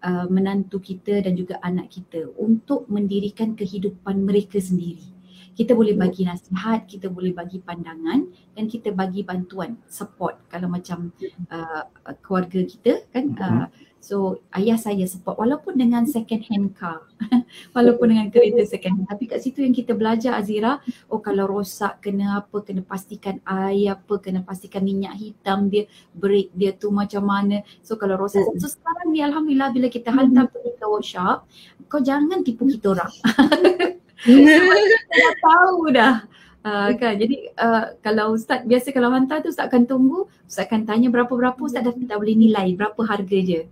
[0.06, 5.21] uh, menantu kita dan juga anak kita untuk mendirikan kehidupan mereka sendiri
[5.52, 8.24] kita boleh bagi nasihat, kita boleh bagi pandangan
[8.56, 11.12] dan kita bagi bantuan, support kalau macam
[11.52, 11.84] uh,
[12.24, 13.36] keluarga kita kan.
[13.36, 13.66] Uh,
[14.02, 17.04] so ayah saya support walaupun dengan second hand car,
[17.76, 19.08] walaupun dengan kereta second hand.
[19.12, 20.80] Tapi kat situ yang kita belajar Azira,
[21.12, 25.84] oh kalau rosak kena apa, kena pastikan air apa, kena pastikan minyak hitam dia,
[26.16, 27.60] brake dia tu macam mana.
[27.84, 31.44] So kalau rosak, so sekarang ni Alhamdulillah bila kita hantar pergi ke workshop,
[31.92, 33.12] kau jangan tipu kita orang.
[34.26, 36.14] dah tahu dah.
[36.62, 40.86] Uh, kan jadi uh, kalau ustaz biasa kalau hantar tu ustaz akan tunggu ustaz akan
[40.86, 43.66] tanya berapa-berapa ustaz dah, dah boleh nilai berapa harga je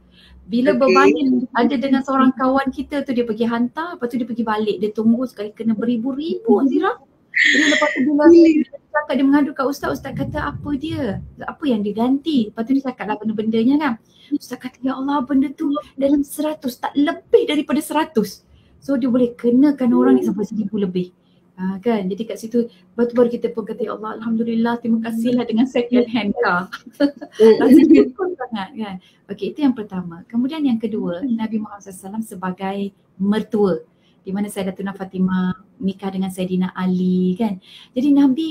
[0.50, 0.80] bila okay.
[0.82, 4.76] berbanding ada dengan seorang kawan kita tu dia pergi hantar lepas tu dia pergi balik
[4.82, 6.98] dia tunggu sekali kena beribu-ribu Azira.
[7.30, 11.22] Jadi lepas tu bila dia cakap dia mengadu kat ustaz ustaz kata apa dia?
[11.46, 12.50] Apa yang diganti?
[12.50, 13.92] Lepas tu dia cakap lah benda-bendanya kan.
[14.34, 18.42] Ustaz kata ya Allah benda tu dalam seratus tak lebih daripada seratus
[18.80, 21.12] So dia boleh kenakan orang ni sampai seribu lebih.
[21.60, 22.08] Ha, kan?
[22.08, 26.32] Jadi kat situ baru-baru kita pun kata ya Allah Alhamdulillah terima kasihlah dengan second hand
[26.40, 26.72] car.
[27.60, 28.94] Rasa syukur sangat kan.
[29.28, 30.24] Okey itu yang pertama.
[30.24, 33.84] Kemudian yang kedua Nabi Muhammad SAW sebagai mertua
[34.24, 37.60] di mana Sayyidatuna Fatimah nikah dengan Sayyidina Ali kan.
[37.92, 38.46] Jadi Nabi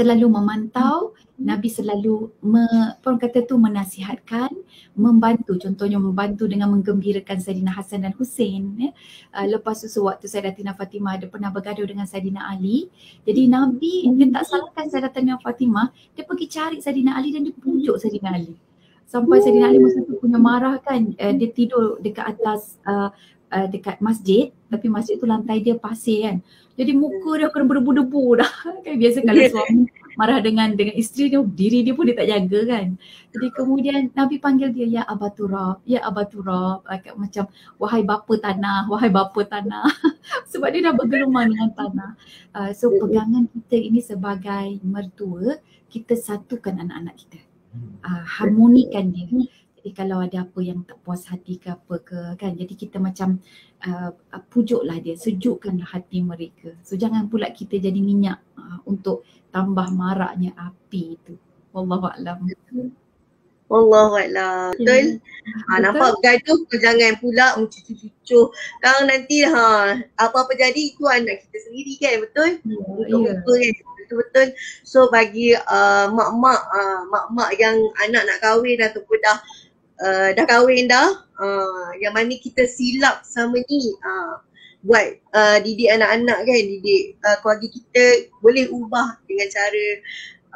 [0.00, 2.64] selalu memantau, Nabi selalu me,
[3.04, 4.48] orang kata tu menasihatkan,
[4.96, 8.90] membantu contohnya membantu dengan menggembirakan Saidina Hasan dan Hussein ya.
[9.36, 12.88] Uh, lepas tu sewaktu Sayyidatina Fatimah ada pernah bergaduh dengan Saidina Ali.
[13.28, 18.00] Jadi Nabi dia tak salahkan Sayyidatina Fatimah, dia pergi cari Saidina Ali dan dia pujuk
[18.00, 18.56] Saidina Ali.
[19.04, 23.12] Sampai Saidina Ali masa tu punya marah kan, uh, dia tidur dekat atas uh,
[23.50, 26.36] uh, dekat masjid tapi masjid tu lantai dia pasir kan.
[26.78, 28.52] Jadi muka dia kena berdebu-debu dah.
[28.86, 29.84] Kan biasa kalau suami
[30.18, 32.86] marah dengan dengan isteri dia, diri dia pun dia tak jaga kan.
[33.30, 36.84] Jadi kemudian Nabi panggil dia ya Abaturab, ya Abaturab
[37.16, 37.44] macam
[37.80, 39.86] wahai bapa tanah, wahai bapa tanah.
[40.50, 42.10] Sebab dia dah bergelumang dengan tanah.
[42.52, 45.56] Uh, so pegangan kita ini sebagai mertua,
[45.88, 47.40] kita satukan anak-anak kita.
[48.02, 49.30] Uh, harmonikan dia.
[49.80, 53.40] Jadi kalau ada apa yang tak puas hati ke apa ke kan jadi kita macam
[53.88, 56.76] uh, uh, pujuklah dia sejukkanlah hati mereka.
[56.84, 61.32] So jangan pula kita jadi minyak uh, untuk tambah maraknya api itu.
[61.72, 62.44] Wallahu a'lam.
[63.72, 64.76] Wallahu a'lam.
[64.76, 65.24] Betul?
[65.72, 68.40] Ha, nampak gaduh kau jangan pula mencucu-cucu.
[68.84, 72.50] Kang nanti ha apa-apa jadi itu anak kita sendiri kan betul?
[72.68, 73.72] Ya, Untuk yeah.
[73.80, 74.48] kan betul-betul.
[74.82, 79.38] So bagi uh, mak-mak uh, mak-mak yang anak nak kahwin ataupun dah
[80.00, 84.40] uh, dah kahwin dah uh, yang mana kita silap sama ni uh,
[84.80, 88.04] buat uh, didik anak-anak kan didik uh, keluarga kita
[88.40, 89.86] boleh ubah dengan cara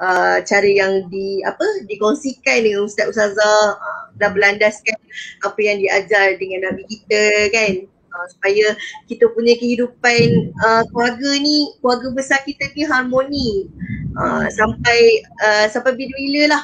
[0.01, 4.97] uh, cara yang di apa dikongsikan dengan ustaz ustazah uh, dan berlandaskan
[5.45, 7.74] apa yang diajar dengan nabi kita kan.
[8.14, 8.78] Uh, supaya
[9.11, 13.66] kita punya kehidupan uh, keluarga ni keluarga besar kita ni harmoni.
[14.14, 16.62] Uh, sampai uh, sampai bila-bila lah.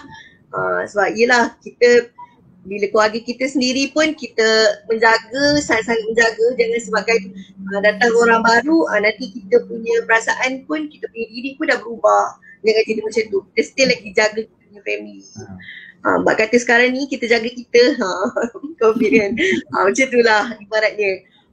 [0.50, 2.10] Uh, sebab yelah kita
[2.64, 4.48] bila keluarga kita sendiri pun kita
[4.90, 6.46] menjaga, saling-saling menjaga.
[6.60, 7.18] Jangan sebagai
[7.72, 11.78] uh, datang orang baru uh, nanti kita punya perasaan pun, kita punya diri pun dah
[11.80, 12.36] berubah.
[12.60, 15.20] Jangan jadi macam tu, kita still lagi jaga kita punya family.
[16.00, 17.82] Uh, Mbak kata sekarang ni kita jaga kita.
[18.00, 18.08] Ha,
[18.80, 19.32] COVID kan
[19.76, 21.10] uh, macam tu lah ibaratnya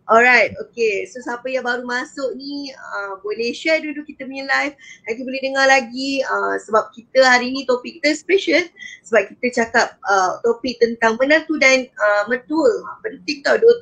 [0.08, 1.04] Alright, okay.
[1.12, 4.72] So siapa yang baru masuk ni uh, boleh share dulu kita punya live.
[5.04, 8.64] Nanti boleh dengar lagi uh, sebab kita hari ni topik kita special
[9.04, 12.72] sebab kita cakap uh, topik tentang menantu dan uh, mertua.
[13.04, 13.76] Penting tau dua,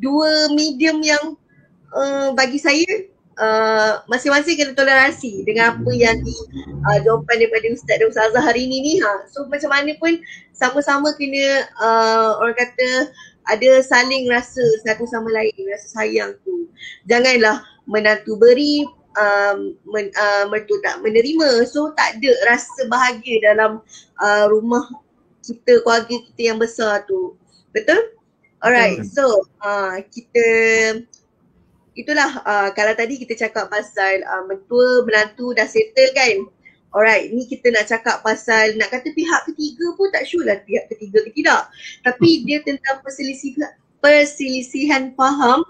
[0.00, 1.36] dua medium yang
[1.92, 2.88] uh, bagi saya
[3.36, 6.36] uh, masing-masing kena toleransi dengan apa yang di
[6.88, 8.94] uh, jawapan daripada Ustaz dan Ustazah hari ni ni.
[9.04, 9.28] Ha.
[9.28, 10.16] So macam mana pun
[10.56, 13.12] sama-sama kena uh, orang kata
[13.46, 16.66] ada saling rasa satu sama lain, rasa sayang tu.
[17.06, 18.82] Janganlah menantu beri,
[19.14, 21.64] um, men, uh, mertua tak menerima.
[21.70, 23.80] So tak ada rasa bahagia dalam
[24.18, 24.84] uh, rumah
[25.46, 27.38] kita, keluarga kita yang besar tu.
[27.70, 28.14] Betul?
[28.64, 30.46] Alright, so uh, kita
[31.94, 36.36] itulah uh, kalau tadi kita cakap pasal uh, mentua, menantu dah settle kan.
[36.96, 40.88] Alright, ni kita nak cakap pasal nak kata pihak ketiga pun tak sure lah pihak
[40.88, 41.68] ketiga ke tidak.
[42.00, 43.68] Tapi dia tentang perselisihan
[44.00, 45.60] perselisihan faham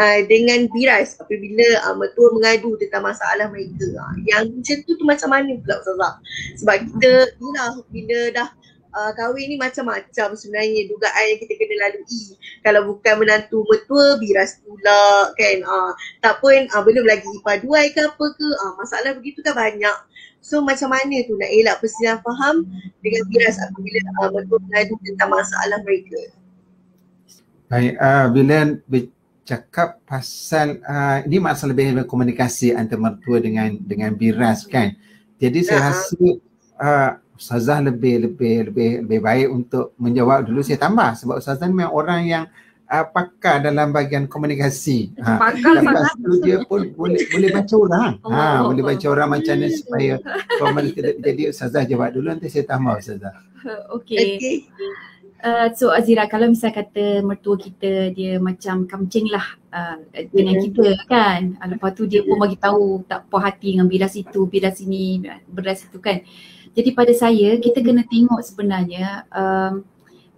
[0.00, 3.86] uh, dengan biras apabila uh, mertua mengadu tentang masalah mereka.
[3.94, 6.14] Uh, yang macam tu tu macam mana pula Ustazah?
[6.58, 8.48] Sebab kita inilah bila dah
[8.92, 12.22] uh, kahwin ni macam-macam sebenarnya dugaan yang kita kena lalui.
[12.62, 15.56] Kalau bukan menantu mertua, biras pula kan.
[15.64, 18.48] Uh, tak pun uh, belum lagi ipar duai ke apa ke.
[18.62, 19.96] Uh, masalah begitu kan banyak.
[20.42, 22.66] So macam mana tu nak elak perselisihan faham
[23.00, 26.20] dengan biras apabila uh, mertua mengadu tentang masalah mereka?
[27.72, 34.68] Baik, uh, bila bercakap pasal uh, ini masalah lebih komunikasi antara mertua dengan dengan biras
[34.68, 34.92] kan.
[35.38, 36.22] Jadi saya rasa
[36.78, 41.74] uh, Ustazah lebih lebih lebih lebih baik untuk menjawab dulu saya tambah sebab Ustazah ni
[41.74, 42.44] memang orang yang
[42.92, 45.16] uh, pakar dalam bahagian komunikasi.
[45.24, 45.50] Ha.
[45.56, 48.12] Lepas tu dia pun boleh boleh baca orang.
[48.20, 50.14] Oh, ha, oh, boleh baca orang macam mana supaya
[50.60, 51.18] komunikasi.
[51.24, 53.34] Jadi Ustazah jawab dulu nanti saya tambah Ustazah.
[53.96, 54.28] Okey.
[54.36, 54.56] Okay.
[55.42, 59.42] Uh, so Azira kalau misal kata mertua kita dia macam kamcing lah
[59.74, 59.98] uh,
[60.30, 60.62] dengan yeah.
[60.70, 64.46] kita kan uh, lepas tu dia pun bagi tahu tak puas hati dengan biras itu,
[64.46, 65.18] biras ini,
[65.50, 66.22] beras itu kan
[66.72, 69.84] jadi pada saya kita kena tengok sebenarnya um,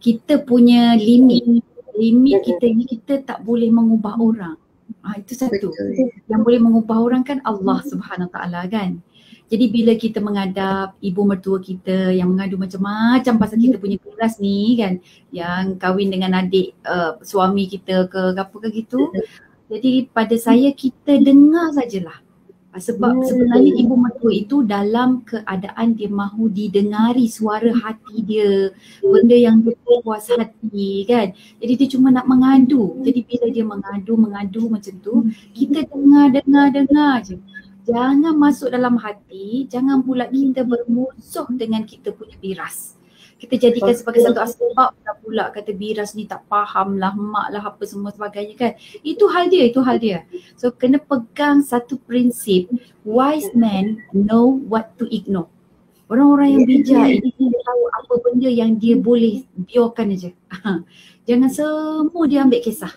[0.02, 1.62] kita punya limit
[1.94, 4.58] limit kita ni kita tak boleh mengubah orang.
[5.06, 5.70] Ha, itu satu.
[5.70, 6.10] Betul.
[6.26, 8.98] Yang boleh mengubah orang kan Allah Subhanahu Taala kan.
[9.44, 14.80] Jadi bila kita menghadap ibu mertua kita yang mengadu macam-macam pasal kita punya kelas ni
[14.80, 14.98] kan
[15.30, 19.12] yang kahwin dengan adik uh, suami kita ke apa ke gitu.
[19.68, 22.23] Jadi pada saya kita dengar sajalah.
[22.74, 23.26] Ah, sebab hmm.
[23.30, 29.78] sebenarnya ibu mertua itu dalam keadaan dia mahu didengari suara hati dia, benda yang dia
[30.02, 31.30] puas hati kan.
[31.62, 32.98] Jadi dia cuma nak mengadu.
[33.06, 35.14] Jadi bila dia mengadu, mengadu macam tu,
[35.54, 37.38] kita dengar, dengar, dengar je.
[37.86, 42.93] Jangan masuk dalam hati, jangan pula kita bermusuh dengan kita punya biras
[43.44, 45.44] kita jadikan sebagai satu asbab lah pula.
[45.52, 48.72] Kata biras ni tak faham lah mak lah apa semua sebagainya kan.
[49.04, 50.24] Itu hal dia itu hal dia.
[50.56, 52.72] So kena pegang satu prinsip.
[53.04, 55.52] Wise man know what to ignore.
[56.08, 60.30] Orang-orang yang bijak ini dia tahu apa benda yang dia boleh biarkan aja.
[61.28, 62.92] Jangan semua dia ambil kisah.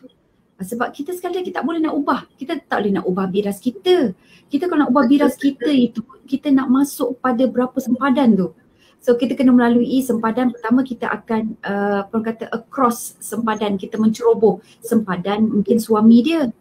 [0.58, 2.26] Sebab kita sekali lagi tak boleh nak ubah.
[2.34, 4.12] Kita tak boleh nak ubah biras kita.
[4.50, 8.50] Kita kalau nak ubah biras kita itu, kita nak masuk pada berapa sempadan tu.
[9.00, 10.52] So kita kena melalui sempadan.
[10.52, 13.80] Pertama kita akan uh, apa kata across sempadan.
[13.80, 16.52] Kita menceroboh sempadan mungkin suami dia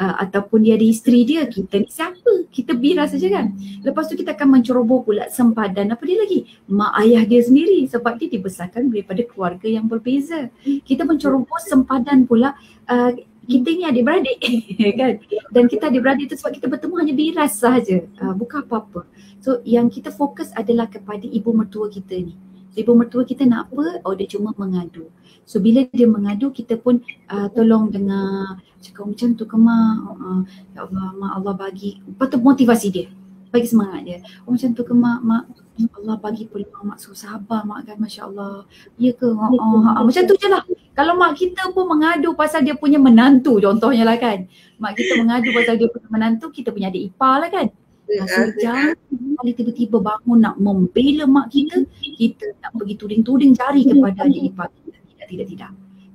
[0.00, 1.44] uh, ataupun dia ada isteri dia.
[1.44, 2.48] Kita ni siapa?
[2.48, 3.52] Kita bira saja kan?
[3.84, 5.92] Lepas tu kita akan menceroboh pula sempadan.
[5.92, 6.48] Apa dia lagi?
[6.72, 7.84] Mak ayah dia sendiri.
[7.84, 10.48] Sebab dia dibesarkan daripada keluarga yang berbeza.
[10.64, 12.56] Kita menceroboh sempadan pula
[12.88, 13.12] uh,
[13.46, 14.38] kita ni adik-beradik
[15.00, 15.14] kan?
[15.52, 18.04] Dan kita adik-beradik tu sebab kita bertemu hanya biras sahaja.
[18.20, 19.06] Uh, bukan apa-apa.
[19.40, 22.36] So yang kita fokus adalah kepada ibu mertua kita ni.
[22.76, 24.04] Ibu mertua kita nak apa?
[24.06, 25.10] Oh dia cuma mengadu.
[25.42, 29.96] So bila dia mengadu kita pun uh, tolong dengar cakap macam tu ke mak?
[30.06, 30.40] Uh,
[30.76, 31.98] ya Allah mak Allah bagi.
[32.14, 33.06] Patut motivasi dia.
[33.50, 34.18] Bagi semangat dia.
[34.46, 35.18] Oh macam tu ke mak?
[35.26, 35.44] Mak
[35.80, 38.68] Allah bagi peluang mak suruh sabar mak kan Masya Allah
[39.00, 39.28] Ya ke?
[39.28, 40.62] Oh, oh, oh, macam tu je lah.
[40.92, 44.44] Kalau mak kita pun mengadu pasal dia punya menantu contohnya lah kan.
[44.76, 47.66] Mak kita mengadu pasal dia punya menantu kita punya adik ipar lah kan.
[48.10, 48.98] Ya, So jangan
[49.38, 54.68] kali tiba-tiba bangun nak membela mak kita Kita nak pergi tuding-tuding jari kepada adik ipar
[54.68, 54.98] kita.
[55.00, 55.70] Tidak, tidak, tidak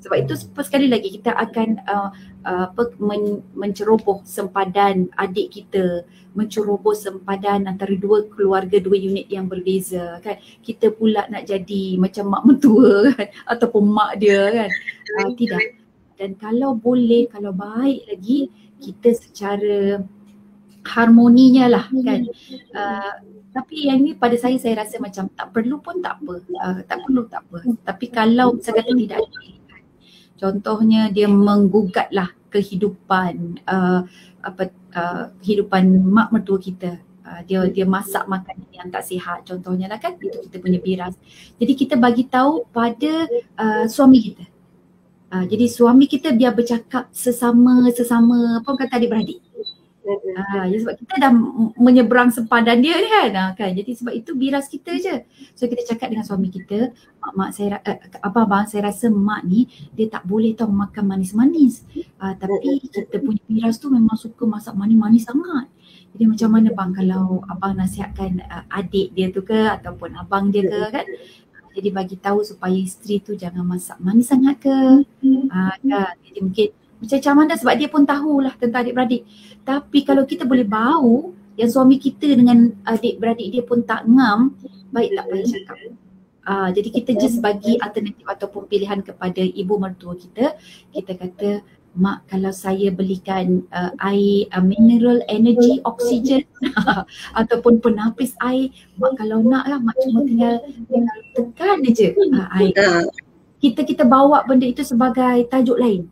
[0.05, 2.09] sebab itu sekali lagi kita akan uh,
[2.45, 2.69] uh,
[3.01, 6.05] men- menceroboh sempadan adik kita.
[6.37, 10.37] Menceroboh sempadan antara dua keluarga dua unit yang berbeza kan?
[10.61, 13.25] Kita pula nak jadi macam mak mentua kan?
[13.57, 14.69] Ataupun mak dia kan?
[15.17, 15.73] Uh, tidak.
[16.21, 20.05] Dan kalau boleh kalau baik lagi kita secara
[20.85, 22.29] harmoninya lah kan?
[22.77, 23.13] Uh,
[23.57, 26.45] tapi yang ni pada saya saya rasa macam tak perlu pun tak apa.
[26.45, 27.57] Uh, tak perlu tak apa.
[27.89, 29.54] Tapi kalau saya kata tidak ada
[30.35, 34.03] Contohnya dia menggugat lah kehidupan uh,
[34.43, 34.63] apa
[34.95, 36.99] uh, kehidupan mak mertua kita.
[37.25, 40.13] Uh, dia dia masak makanan yang tak sihat contohnya lah kan?
[40.21, 41.17] Itu kita punya biras
[41.57, 43.25] jadi kita bagi tahu pada
[43.57, 44.45] uh, suami kita.
[45.33, 49.41] Uh, jadi suami kita biar bercakap sesama sesama apa kata adik-beradik
[50.05, 51.33] Ah, ya sebab kita dah
[51.81, 53.31] menyeberang sempadan dia ni kan.
[53.33, 53.73] Ah, kan.
[53.73, 55.25] Jadi sebab itu biras kita je.
[55.57, 59.41] So kita cakap dengan suami kita, mak, mak saya uh, apa abang saya rasa mak
[59.49, 59.65] ni
[59.97, 61.81] dia tak boleh tau makan manis-manis.
[62.21, 65.65] Ah, tapi kita punya biras tu memang suka masak manis-manis sangat.
[66.15, 70.63] Jadi macam mana bang kalau abang nasihatkan uh, adik dia tu ke ataupun abang dia
[70.63, 71.05] ke kan?
[71.75, 75.03] Jadi bagi tahu supaya isteri tu jangan masak manis sangat ke.
[75.49, 76.13] Ah, kan.
[76.23, 76.69] Jadi mungkin
[77.13, 79.27] macam mana sebab dia pun tahulah tentang adik-beradik.
[79.61, 84.55] Tapi kalau kita boleh bau yang suami kita dengan adik-beradik dia pun tak ngam,
[84.91, 85.77] baik tak payah cakap.
[86.45, 90.53] Uh, jadi kita just bagi alternatif ataupun pilihan kepada ibu mertua kita.
[90.93, 91.49] Kita kata,
[91.97, 96.45] mak kalau saya belikan uh, air uh, mineral energy oksigen
[97.39, 98.69] ataupun penapis air,
[99.01, 102.73] mak kalau nak lah mak cuma tinggal, tinggal tekan je uh, air.
[103.57, 106.05] Kita kita bawa benda itu sebagai tajuk lain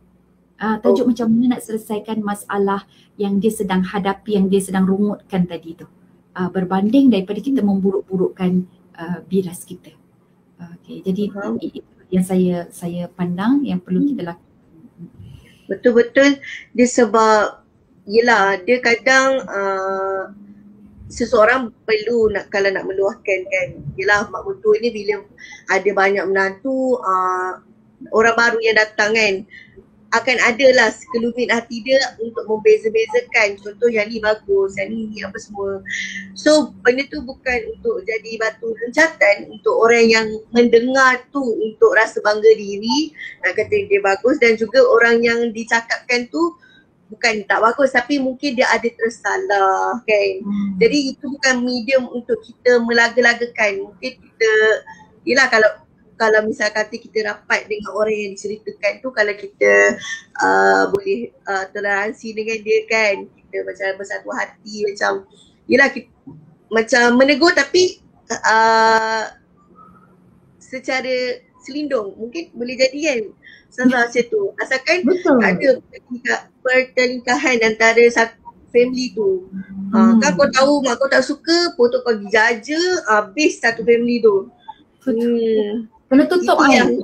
[0.64, 1.10] uh, tajuk oh.
[1.12, 2.88] macam mana nak selesaikan masalah
[3.20, 5.86] yang dia sedang hadapi yang dia sedang rungutkan tadi tu.
[6.34, 8.64] Uh, berbanding daripada kita memburuk-burukkan
[8.96, 9.92] uh, biras kita.
[10.80, 11.60] Okay, jadi uh-huh.
[11.60, 14.28] itu yang saya saya pandang yang perlu kita hmm.
[14.32, 14.52] lakukan.
[15.68, 16.30] Betul-betul.
[16.72, 17.64] Dia sebab
[18.04, 20.22] yelah dia kadang uh,
[21.08, 23.68] seseorang perlu nak kalau nak meluahkan kan.
[23.98, 25.24] Yelah mak mertua ni bila
[25.68, 27.60] ada banyak menantu uh,
[28.12, 29.34] orang baru yang datang kan
[30.14, 35.34] akan ada lah sekelumit hati dia untuk membeza-bezakan contoh yang ni bagus, yang ni apa
[35.42, 35.82] semua.
[36.38, 42.22] So benda tu bukan untuk jadi batu loncatan untuk orang yang mendengar tu untuk rasa
[42.22, 43.10] bangga diri
[43.42, 46.54] nak kata dia bagus dan juga orang yang dicakapkan tu
[47.10, 50.30] bukan tak bagus tapi mungkin dia ada tersalah kan.
[50.40, 50.78] Hmm.
[50.78, 53.90] Jadi itu bukan medium untuk kita melaga-lagakan.
[53.90, 54.52] Mungkin kita
[55.24, 55.70] Yelah kalau
[56.14, 59.98] kalau misal kata kita rapat dengan orang yang diceritakan tu kalau kita
[60.38, 65.12] uh, boleh uh, toleransi dengan dia kan kita macam bersatu hati macam
[65.66, 66.10] yelah kita,
[66.70, 67.98] macam menegur tapi
[68.30, 69.30] uh,
[70.58, 73.20] secara selindung mungkin boleh jadi kan
[73.74, 75.38] salah macam tu asalkan Betul.
[75.42, 75.68] ada
[76.62, 78.44] pertelingkahan antara satu
[78.74, 79.94] family tu hmm.
[79.94, 84.50] uh, kan kau tahu mak kau tak suka potong kau dijaja habis satu family tu
[85.06, 85.93] hmm.
[86.14, 87.02] Kena tutup ayam.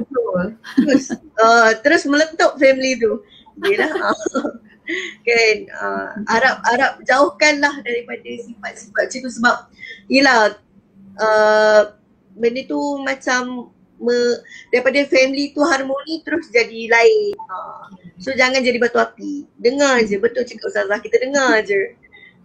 [0.78, 1.10] Terus,
[1.42, 3.26] uh, terus meletup family tu.
[3.66, 3.90] Yelah.
[5.26, 9.56] kan uh, Arab Arab jauhkanlah daripada sifat-sifat macam tu sebab
[10.10, 10.58] yelah
[11.14, 11.94] uh,
[12.34, 14.16] benda tu macam me,
[14.74, 17.34] daripada family tu harmoni terus jadi lain.
[17.36, 17.86] Uh,
[18.18, 19.46] so jangan jadi batu api.
[19.60, 20.16] Dengar je.
[20.22, 20.98] Betul cakap Ustazah.
[21.02, 21.98] Kita dengar je.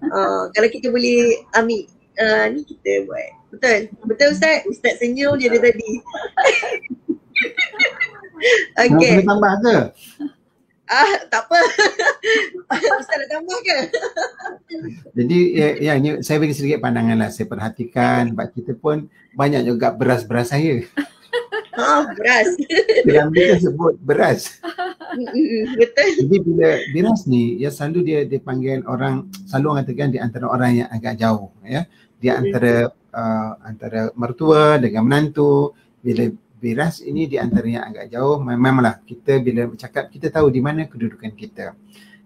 [0.05, 1.87] Uh, kalau kita boleh ambil
[2.19, 3.79] uh, ni kita buat Betul.
[4.03, 4.67] Betul Ustaz.
[4.67, 5.89] Ustaz senyum je dia tadi.
[8.83, 9.11] okay.
[9.23, 9.77] Nak tambah ke?
[10.85, 11.59] Ah, tak apa.
[12.99, 13.79] Ustaz nak tambah ke?
[15.15, 17.31] Jadi ya, ya ini saya bagi sedikit pandangan lah.
[17.31, 19.07] Saya perhatikan sebab kita pun
[19.39, 20.83] banyak juga beras-beras saya.
[21.79, 22.47] Ha, beras.
[23.07, 24.59] Yang kita sebut beras.
[25.79, 26.09] Betul.
[26.27, 30.83] Jadi bila beras ni, ya selalu dia dipanggil orang, selalu orang katakan di antara orang
[30.83, 31.55] yang agak jauh.
[31.63, 36.27] ya Di antara uh, antara mertua dengan menantu bila
[36.59, 41.31] biras ini di antaranya agak jauh memanglah kita bila bercakap kita tahu di mana kedudukan
[41.35, 41.77] kita.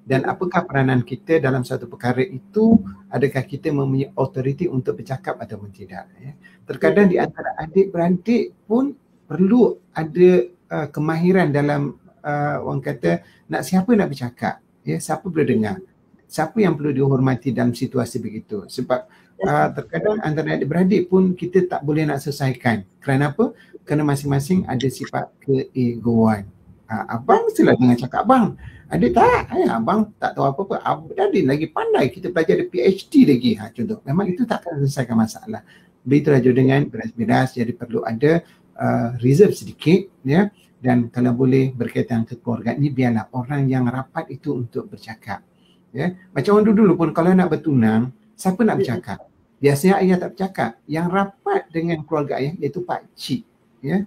[0.10, 2.82] Dan apakah peranan kita dalam satu perkara itu
[3.14, 6.34] adakah kita mempunyai authority untuk bercakap ataupun tidak ya.
[6.66, 8.98] terkadang di antara adik-beradik pun
[9.30, 10.30] perlu ada
[10.74, 11.94] uh, kemahiran dalam
[12.26, 13.22] uh, orang kata
[13.54, 14.98] nak siapa nak bercakap ya?
[14.98, 15.78] Siapa boleh dengar?
[16.26, 18.66] Siapa yang perlu dihormati dalam situasi begitu?
[18.66, 19.06] Sebab
[19.44, 22.84] uh, terkadang antara adik-beradik pun kita tak boleh nak selesaikan.
[23.00, 23.56] Kerana apa?
[23.88, 26.46] Kerana masing-masing ada sifat keegoan.
[26.90, 28.58] Uh, abang mestilah dengan cakap abang.
[28.90, 30.82] Adik tak, ayah, abang tak tahu apa-apa.
[30.82, 33.52] Abang adik lagi pandai, kita belajar ada PhD lagi.
[33.62, 35.62] Ha, contoh, memang itu tak akan selesaikan masalah.
[36.02, 38.42] Begitulah juga dengan beras-beras, jadi perlu ada
[38.82, 40.10] uh, reserve sedikit.
[40.26, 40.50] ya
[40.82, 45.46] Dan kalau boleh berkaitan ke keluarga ini, biarlah orang yang rapat itu untuk bercakap.
[45.94, 49.29] Ya, macam orang dulu pun kalau nak bertunang, siapa nak bercakap?
[49.60, 50.72] Biasanya ayah tak bercakap.
[50.89, 53.43] Yang rapat dengan keluarga ayah iaitu pak cik
[53.84, 54.03] ya.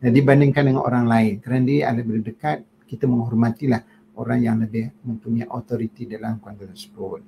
[0.00, 1.34] Dan dibandingkan dengan orang lain.
[1.42, 3.82] Kerana dia ada berdekat kita menghormatilah
[4.14, 7.20] orang yang lebih mempunyai autoriti dalam keluarga tersebut.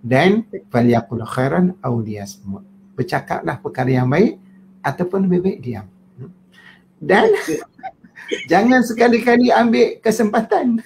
[0.00, 2.64] Dan faliyakul khairan aw liyasmut
[3.00, 4.36] bercakaplah perkara yang baik
[4.84, 5.86] ataupun lebih baik diam.
[7.00, 7.32] Dan
[8.52, 10.84] jangan sekali-kali ambil kesempatan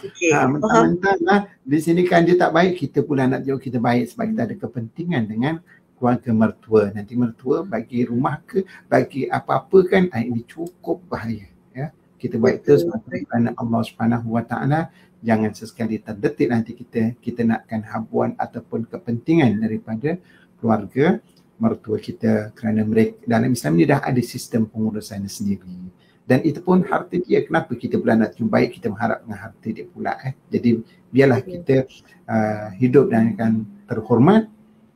[0.00, 0.32] Okay.
[0.32, 4.08] Ha, mentang-mentang lah, di sini kan dia tak baik, kita pula nak jauh kita baik
[4.08, 5.54] sebab kita ada kepentingan dengan
[6.00, 6.82] keluarga mertua.
[6.96, 11.44] Nanti mertua bagi rumah ke, bagi apa-apa kan, ah, ini cukup bahaya.
[11.76, 11.92] Ya.
[12.16, 12.88] Kita baik terus
[13.28, 14.88] kerana Allah Subhanahu Wa Taala
[15.20, 20.16] jangan sesekali terdetik nanti kita kita nakkan habuan ataupun kepentingan daripada
[20.56, 21.20] keluarga
[21.60, 25.92] mertua kita kerana mereka dalam Islam ni dah ada sistem pengurusan sendiri
[26.30, 29.66] dan itu pun harta dia kenapa kita pula nak cuma baik kita mengharap dengan harta
[29.66, 30.78] dia pula eh jadi
[31.10, 31.90] biarlah kita
[32.30, 34.46] uh, hidup dan akan terhormat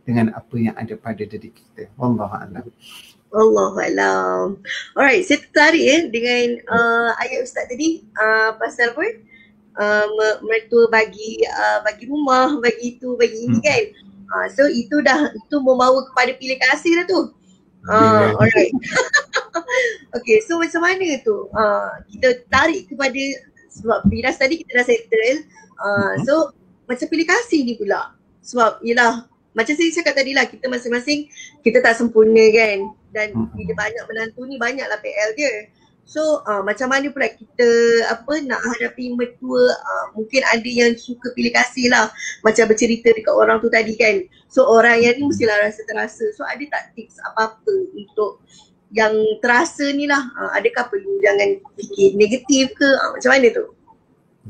[0.06, 2.70] dengan apa yang ada pada diri kita wallahu a'lam
[3.34, 4.62] Allah alam.
[4.94, 9.02] Alright, saya tertarik eh dengan uh, ayat Ustaz tadi uh, pasal apa?
[9.74, 13.66] Uh, me- mertua bagi uh, bagi rumah, bagi itu, bagi ini Hmm.
[13.66, 13.82] kan.
[14.30, 17.20] Uh, so itu dah itu membawa kepada pilih kasih dah tu.
[17.84, 18.72] Dia- Uh, alright.
[20.16, 21.52] okay, so macam mana tu?
[21.52, 23.22] Uh, kita tarik kepada
[23.68, 25.44] sebab Firas tadi kita dah settle.
[25.76, 26.34] Uh, so
[26.84, 28.16] macam pilih kasih ni pula.
[28.40, 31.30] Sebab yelah macam saya cakap tadi lah kita masing-masing
[31.60, 32.78] kita tak sempurna kan
[33.10, 33.54] dan Mhm.
[33.54, 35.52] bila banyak menantu ni banyaklah PL dia.
[36.04, 37.68] So uh, macam mana pula kita
[38.12, 42.12] apa nak hadapi mertua uh, mungkin ada yang suka pilih kasih lah
[42.44, 44.20] macam bercerita dekat orang tu tadi kan.
[44.52, 46.28] So orang yang ni mestilah rasa terasa.
[46.36, 48.44] So ada tak tips apa-apa untuk
[48.94, 53.66] yang terasa ni lah uh, adakah perlu jangan fikir negatif ke uh, macam mana tu?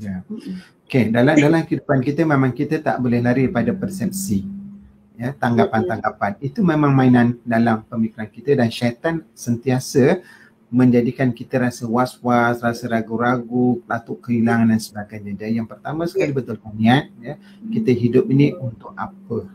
[0.02, 0.14] Ya.
[0.84, 4.42] Okay, dalam dalam kehidupan kita memang kita tak boleh lari pada persepsi.
[5.14, 6.42] Ya, tanggapan-tanggapan.
[6.42, 10.18] Itu memang mainan dalam pemikiran kita dan syaitan sentiasa
[10.74, 15.32] menjadikan kita rasa was-was, rasa ragu-ragu, patut kehilangan dan sebagainya.
[15.38, 17.38] Dan yang pertama sekali betul niat ya,
[17.70, 19.46] kita hidup ini untuk apa?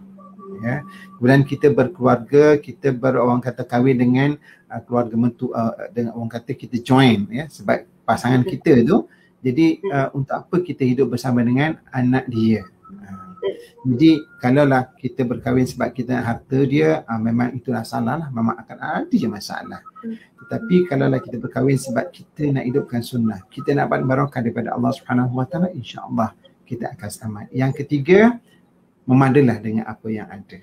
[0.63, 0.87] Ya.
[1.19, 4.29] Kemudian kita berkeluarga, kita ber orang kata kahwin dengan
[4.71, 9.07] uh, keluarga mentu uh, dengan orang kata kita join ya sebab pasangan kita tu
[9.39, 12.67] jadi uh, untuk apa kita hidup bersama dengan anak dia?
[12.91, 13.28] Uh,
[13.79, 14.11] jadi
[14.43, 18.29] kalaulah kita berkahwin sebab kita nak harta dia, uh, memang itulah salah lah.
[18.31, 19.81] Memang akan ada je masalah.
[20.43, 24.91] Tetapi kalaulah kita berkahwin sebab kita nak hidupkan sunnah, kita nak dapat barakah daripada Allah
[24.91, 26.35] Subhanahu Wa Taala, insya-Allah
[26.67, 27.45] kita akan selamat.
[27.55, 28.19] Yang ketiga,
[29.09, 30.61] memadalah dengan apa yang ada.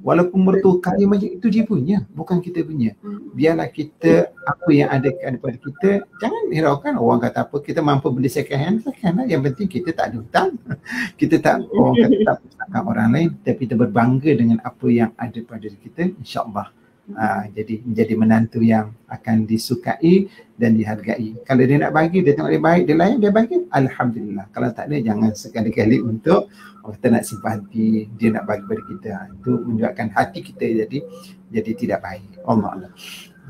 [0.00, 2.96] Walaupun mertua kaya macam itu dia punya, bukan kita punya.
[3.36, 8.32] Biarlah kita apa yang ada daripada kita, jangan hiraukan orang kata apa, kita mampu beli
[8.32, 9.28] second hand, second hand.
[9.28, 10.50] Yang penting kita tak ada hutang.
[11.20, 15.68] Kita tak orang kata tak orang lain, tapi kita berbangga dengan apa yang ada pada
[15.70, 16.68] kita, insya-Allah.
[17.04, 20.24] Uh, jadi menjadi menantu yang akan disukai
[20.56, 21.36] dan dihargai.
[21.44, 24.48] Kalau dia nak bagi, dia tengok dia baik, dia layan, dia bagi, Alhamdulillah.
[24.56, 26.48] Kalau tak ada, jangan sekali-kali untuk
[26.80, 29.10] orang kita nak simpan hati, dia nak bagi pada kita.
[29.36, 30.98] Itu menunjukkan hati kita jadi
[31.52, 32.40] jadi tidak baik.
[32.48, 32.90] Allah Allah.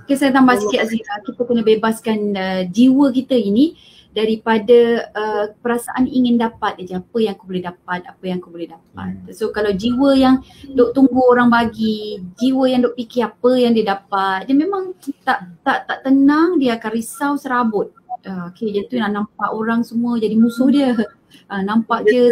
[0.02, 1.14] Okay, saya tambah sikit Azira.
[1.22, 3.78] Kita kena bebaskan uh, jiwa kita ini
[4.14, 8.70] daripada uh, perasaan ingin dapat je apa yang aku boleh dapat, apa yang aku boleh
[8.70, 9.10] dapat.
[9.34, 10.36] So kalau jiwa yang
[10.70, 14.94] duk tunggu orang bagi, jiwa yang duk fikir apa yang dia dapat, dia memang
[15.26, 17.90] tak tak tak tenang, dia akan risau serabut.
[18.24, 20.94] Uh, okay, jadi tu nak nampak orang semua jadi musuh dia.
[21.50, 22.30] Uh, nampak dia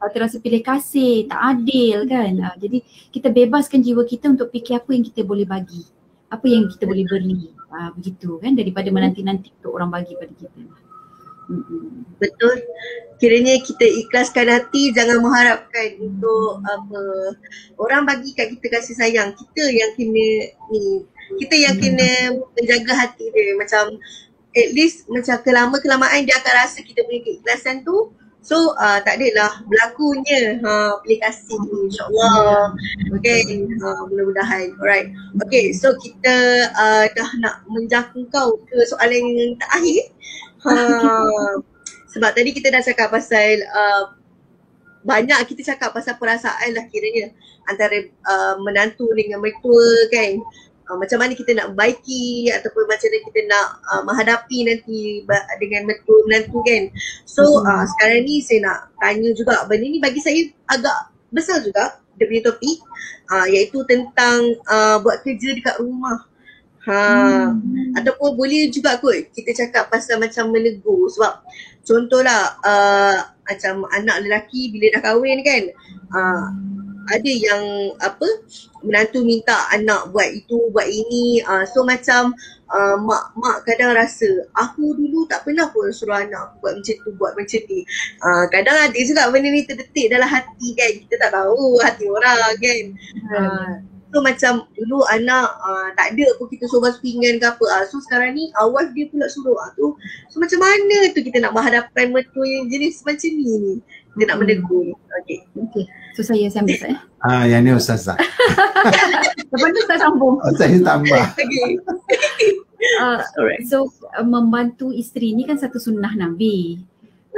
[0.00, 2.32] tak terasa pilih kasih, tak adil kan.
[2.40, 5.84] Uh, jadi kita bebaskan jiwa kita untuk fikir apa yang kita boleh bagi
[6.30, 10.62] apa yang kita boleh beri uh, begitu kan daripada menanti-nanti untuk orang bagi pada kita.
[12.20, 12.56] Betul.
[13.20, 17.00] Kiranya kita ikhlaskan hati jangan mengharapkan untuk apa
[17.76, 19.36] orang bagi kat kita kasih sayang.
[19.36, 20.28] Kita yang kena
[20.72, 21.04] ni
[21.40, 23.56] kita yang kena menjaga hati dia.
[23.56, 23.96] Macam
[24.56, 28.12] at least macam kelama kelamaan dia akan rasa kita punya keikhlasan tu.
[28.40, 29.60] So uh, tak adalah.
[29.68, 30.56] Berlakunya.
[30.64, 32.72] Ha, aplikasi ni insyaAllah.
[33.20, 33.44] Okay
[33.84, 34.72] uh, mudah-mudahan.
[34.80, 35.12] Alright.
[35.44, 40.08] Okay so kita uh, dah nak menjangkau ke soalan yang terakhir
[40.64, 40.72] ha,
[42.12, 44.04] Sebab tadi kita dah cakap pasal uh,
[45.06, 47.30] banyak kita cakap pasal perasaan lah kiranya.
[47.70, 47.96] Antara
[48.26, 50.42] uh, menantu dengan mertua kan.
[50.90, 55.22] Uh, macam mana kita nak baiki ataupun macam mana kita nak uh, menghadapi nanti
[55.62, 56.90] dengan mertua menantu kan.
[57.30, 62.02] So uh, sekarang ni saya nak tanya juga benda ni bagi saya agak besar juga
[62.20, 62.78] dia punya topik
[63.32, 66.28] uh, iaitu tentang uh, buat kerja dekat rumah
[66.80, 67.52] Ha,
[68.00, 71.44] ataupun boleh juga kot kita cakap pasal macam menegur sebab
[71.84, 75.68] contohlah uh, macam anak lelaki bila dah kahwin kan
[76.16, 76.48] uh,
[77.12, 78.24] ada yang apa
[78.80, 82.32] menantu minta anak buat itu buat ini uh, so macam
[82.70, 86.96] uh, mak mak kadang rasa aku dulu tak pernah pun suruh anak aku buat macam
[86.96, 87.80] tu buat macam ni.
[88.22, 92.54] Uh, kadang ada juga benda ni terdetik dalam hati kan kita tak tahu hati orang
[92.56, 92.84] kan.
[93.28, 93.70] Uh,
[94.10, 97.62] So macam dulu anak uh, tak ada pun kita suruh basuh pinggan ke apa.
[97.62, 99.54] Uh, so sekarang ni awal dia pula suruh.
[99.54, 99.94] Uh, tu.
[100.34, 103.74] So macam mana tu kita nak berhadapan mertua yang jenis macam ni ni.
[104.18, 104.98] Dia nak menegur.
[105.22, 105.46] Okay.
[105.54, 105.84] Okay.
[106.18, 106.96] So saya saya ambil saya.
[107.22, 108.18] Ah, yang ni Ustazah.
[109.54, 110.42] Lepas tu saya sambung.
[110.42, 111.24] Oh, saya tambah.
[111.38, 111.70] Okay.
[112.96, 113.20] Uh,
[113.70, 116.82] so uh, membantu isteri ni kan satu sunnah Nabi.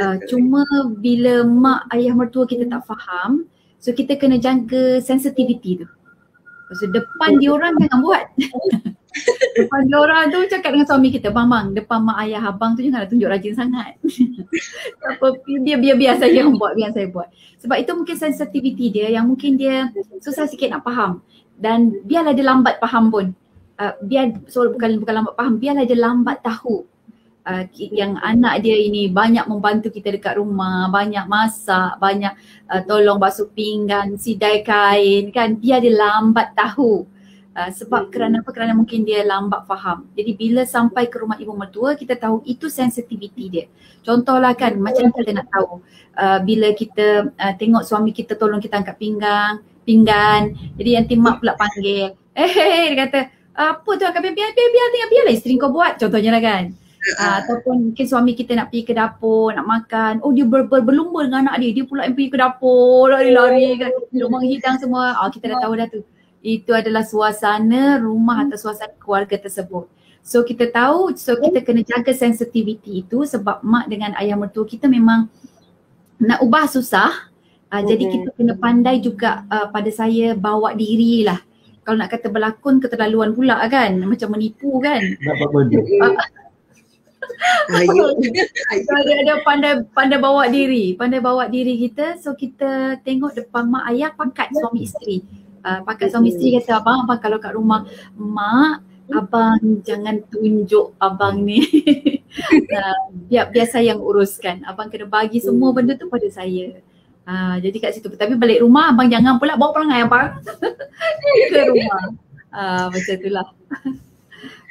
[0.00, 0.64] Uh, cuma
[1.04, 3.44] bila mak ayah mertua kita tak faham,
[3.76, 5.88] so kita kena jaga sensitivity tu.
[6.76, 8.24] So depan dia orang jangan buat.
[9.60, 12.80] depan dia orang tu cakap dengan suami kita, bang bang depan mak ayah abang tu
[12.80, 13.96] janganlah tunjuk rajin sangat.
[15.12, 17.28] Apa biar biar biar saya yang buat, biar saya buat.
[17.60, 19.92] Sebab itu mungkin sensitivity dia yang mungkin dia
[20.24, 21.20] susah sikit nak faham.
[21.56, 23.26] Dan biarlah dia lambat faham pun.
[23.80, 26.84] Uh, biar so bukan bukan lambat faham, biarlah dia lambat tahu
[27.46, 32.32] uh, yang anak dia ini banyak membantu kita dekat rumah, banyak masak, banyak
[32.70, 37.06] uh, tolong basuh pinggan, sidai kain kan, dia dia lambat tahu.
[37.52, 38.12] Uh, sebab hmm.
[38.16, 38.50] kerana apa?
[38.50, 40.08] Kerana mungkin dia lambat faham.
[40.16, 43.66] Jadi bila sampai ke rumah ibu mertua, kita tahu itu sensitivity dia.
[44.00, 45.84] Contohlah kan, macam kita nak tahu
[46.16, 50.56] uh, bila kita uh, tengok suami kita tolong kita angkat pinggang, pinggan.
[50.80, 52.16] Jadi nanti mak pula panggil.
[52.32, 53.20] Eh, hey, dia kata,
[53.52, 56.00] apa tu angkat biar, biar, biar, biar, biar, biarlah isteri kau buat.
[56.00, 56.72] Contohnya lah kan.
[57.02, 60.22] Uh, ataupun mungkin suami kita nak pergi ke dapur, nak makan.
[60.22, 61.82] Oh dia ber, ber, berlumba dengan anak dia.
[61.82, 63.90] Dia pula yang pergi ke dapur, lari-lari kan.
[64.14, 65.18] Rumah hidang semua.
[65.18, 66.06] Oh, kita dah tahu dah tu.
[66.46, 69.90] Itu adalah suasana rumah atau suasana keluarga tersebut.
[70.22, 74.86] So kita tahu, so kita kena jaga sensitivity itu sebab mak dengan ayah mertua kita
[74.86, 75.26] memang
[76.22, 77.10] nak ubah susah.
[77.66, 81.42] Uh, jadi kita kena pandai juga uh, pada saya bawa diri lah.
[81.82, 83.90] Kalau nak kata berlakon keterlaluan pula kan.
[84.06, 85.02] Macam menipu kan.
[85.02, 85.50] Dapat
[88.86, 92.18] So ada ada pandai pandai bawa diri, pandai bawa diri kita.
[92.20, 95.22] So kita tengok depan mak ayah pakat suami isteri.
[95.62, 97.86] Uh, pakat suami isteri kata abang abang kalau kat rumah
[98.18, 98.82] mak
[99.12, 101.60] abang jangan tunjuk abang ni.
[102.72, 104.64] uh, biar biar saya yang uruskan.
[104.64, 106.80] Abang kena bagi semua benda tu pada saya.
[107.22, 110.42] Uh, jadi kat situ tapi balik rumah abang jangan pula bawa perangai abang
[111.52, 112.04] ke rumah.
[112.52, 113.46] Uh, macam itulah.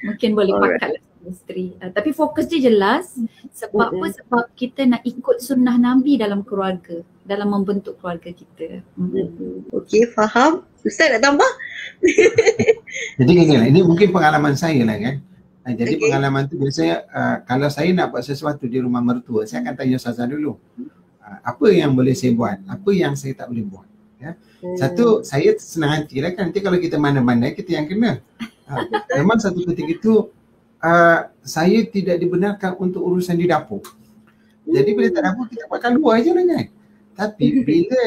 [0.02, 1.78] Mungkin boleh pakat lah isteri.
[1.78, 3.14] Uh, tapi fokus dia jelas
[3.54, 4.02] sebab mm-hmm.
[4.02, 4.18] apa?
[4.18, 8.82] Sebab kita nak ikut sunnah Nabi dalam keluarga, dalam membentuk keluarga kita.
[8.98, 9.72] Mm-hmm.
[9.72, 10.66] Okey, faham.
[10.82, 11.52] Ustaz nak tambah?
[13.22, 15.16] jadi kan ini mungkin pengalaman saya lah kan.
[15.62, 16.02] Uh, jadi okay.
[16.10, 20.02] pengalaman tu biasanya uh, kalau saya nak buat sesuatu di rumah mertua, saya akan tanya
[20.02, 20.58] Ustazah dulu.
[21.22, 22.58] Uh, apa yang boleh saya buat?
[22.66, 23.88] Apa yang saya tak boleh buat?
[24.22, 24.38] Ya.
[24.62, 24.78] Hmm.
[24.78, 26.50] Satu, saya senang hati lah kan.
[26.50, 28.22] Nanti kalau kita mana-mana, kita yang kena.
[28.70, 28.86] Uh,
[29.18, 30.14] memang satu ketika itu
[30.82, 33.82] uh, saya tidak dibenarkan untuk urusan di dapur.
[34.66, 36.66] Jadi bila tak dapur kita buatkan luar je lah kan.
[37.18, 38.02] Tapi bila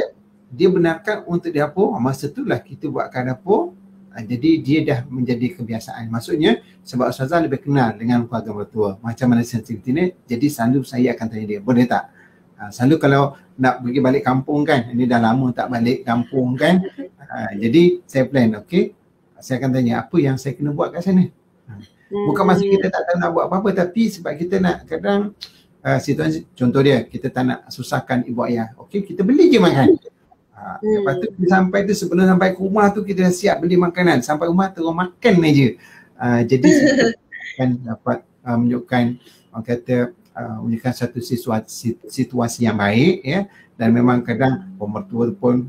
[0.54, 3.74] dia benarkan untuk di dapur, masa itulah kita buatkan dapur.
[4.14, 6.10] Uh, jadi dia dah menjadi kebiasaan.
[6.10, 8.90] Maksudnya sebab Ustazah lebih kenal dengan keluarga mertua.
[9.02, 10.04] Macam mana sensitivity ni.
[10.26, 12.10] Jadi selalu saya akan tanya dia, boleh tak?
[12.54, 13.22] Uh, selalu kalau
[13.54, 16.82] nak pergi balik kampung kan, ini dah lama tak balik kampung kan.
[17.18, 18.94] Uh, jadi saya plan, okay.
[19.42, 21.28] Saya akan tanya apa yang saya kena buat kat sana.
[22.10, 25.32] Bukan masa kita tak tahu nak buat apa-apa tapi sebab kita nak kadang
[25.82, 28.72] uh, situasi contoh dia kita tak nak susahkan ibu ayah.
[28.80, 29.96] Okey kita beli je makan.
[30.54, 30.92] Ha, hmm.
[31.00, 34.20] lepas tu kita sampai tu sebelum sampai ke rumah tu kita dah siap beli makanan.
[34.20, 35.68] Sampai rumah tu orang makan aja.
[36.14, 36.70] Uh, jadi
[37.58, 39.04] kan dapat uh, menunjukkan
[39.50, 39.96] orang kata
[40.34, 43.40] uh, menunjukkan satu situasi, situasi yang baik ya
[43.74, 45.66] dan memang kadang pemertua pun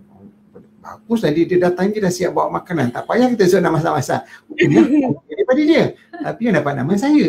[0.86, 4.22] bagus tadi dia datang dia dah siap bawa makanan tak payah kita suruh nak masak-masak
[4.54, 5.02] ini
[5.34, 5.84] daripada dia
[6.22, 7.26] tapi yang dapat nama saya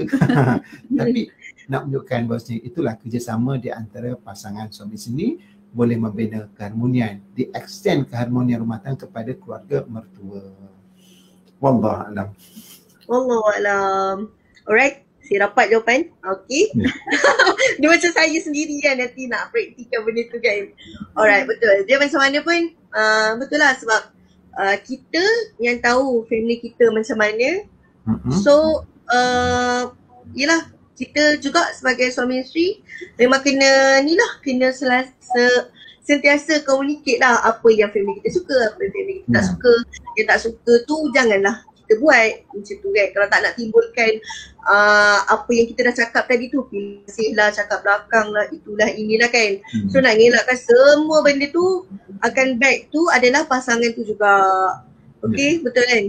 [1.01, 1.33] tapi
[1.67, 5.41] nak menunjukkan bahawa itulah kerjasama di antara pasangan suami sini
[5.73, 10.53] boleh membina keharmonian di extend keharmonian rumah tangga kepada keluarga mertua
[11.57, 12.29] wallah alam
[13.09, 14.17] wallah alam
[14.69, 16.07] alright saya dapat jawapan.
[16.23, 16.71] Okey.
[16.79, 16.95] Yeah.
[17.83, 20.71] dia macam saya sendiri kan nanti nak praktikkan benda tu kan.
[21.19, 21.83] Alright, betul.
[21.91, 24.03] Dia macam mana pun uh, betul lah sebab
[24.57, 25.23] uh, kita
[25.61, 27.69] yang tahu family kita macam mana.
[28.09, 28.33] Mm-hmm.
[28.41, 29.93] So, uh,
[30.33, 32.81] yelah kita juga sebagai suami isteri
[33.21, 35.69] memang kena ni lah, kena selasa
[36.07, 39.35] sentiasa communicate lah apa yang family kita suka, apa yang family kita yeah.
[39.37, 39.49] tak ya.
[39.53, 39.73] suka.
[40.17, 41.57] Yang tak suka tu janganlah
[41.87, 43.07] kita buat macam tu kan.
[43.15, 44.13] Kalau tak nak timbulkan
[44.67, 49.31] uh, apa yang kita dah cakap tadi tu pilih lah cakap belakang lah itulah inilah
[49.31, 49.89] kan hmm.
[49.89, 51.87] so nak ngelakkan semua benda tu
[52.21, 54.35] akan back tu adalah pasangan tu juga
[55.23, 55.63] okay hmm.
[55.63, 56.05] betul kan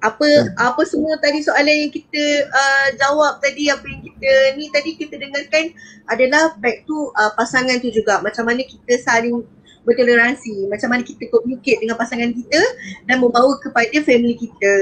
[0.00, 0.56] apa hmm.
[0.56, 5.14] apa semua tadi soalan yang kita uh, jawab tadi apa yang kita ni tadi kita
[5.20, 5.76] dengarkan
[6.08, 9.44] adalah back tu uh, pasangan tu juga macam mana kita saling
[9.90, 12.62] bertoleransi macam mana kita communicate dengan pasangan kita
[13.10, 14.74] dan membawa kepada family kita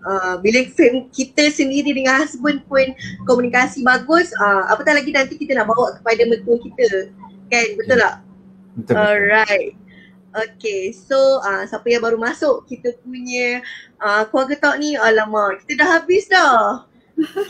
[0.00, 0.64] Uh, bila
[1.12, 2.88] kita sendiri dengan husband pun
[3.28, 7.12] komunikasi bagus uh, apatah lagi nanti kita nak bawa kepada mertua kita
[7.52, 8.14] kan betul tak?
[8.80, 8.96] Betul.
[8.96, 9.76] Alright.
[10.30, 13.60] Okay, so uh, siapa yang baru masuk kita punya
[14.00, 16.88] uh, keluarga talk ni alamak kita dah habis dah.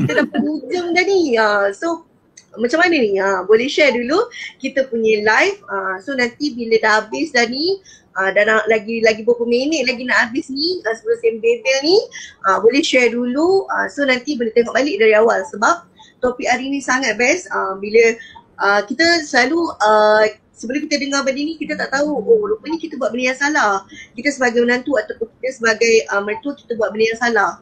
[0.01, 1.39] Kita dah penghujung dah ni.
[1.39, 2.10] Uh, so
[2.59, 3.15] macam mana ni?
[3.21, 4.19] Uh, boleh share dulu
[4.59, 5.59] kita punya live.
[5.71, 7.79] Uh, so nanti bila dah habis dah ni
[8.19, 11.99] uh, dah nak lagi lagi beberapa minit lagi nak habis ni uh, sebelum sembebel ni
[12.51, 13.71] uh, boleh share dulu.
[13.71, 15.87] Uh, so nanti boleh tengok balik dari awal sebab
[16.19, 18.19] topik hari ni sangat best uh, bila
[18.61, 23.01] uh, kita selalu uh, sebelum kita dengar benda ni kita tak tahu oh rupanya kita
[23.01, 23.87] buat benda yang salah.
[24.13, 27.53] Kita sebagai menantu ataupun kita sebagai uh, mertua kita buat benda yang salah.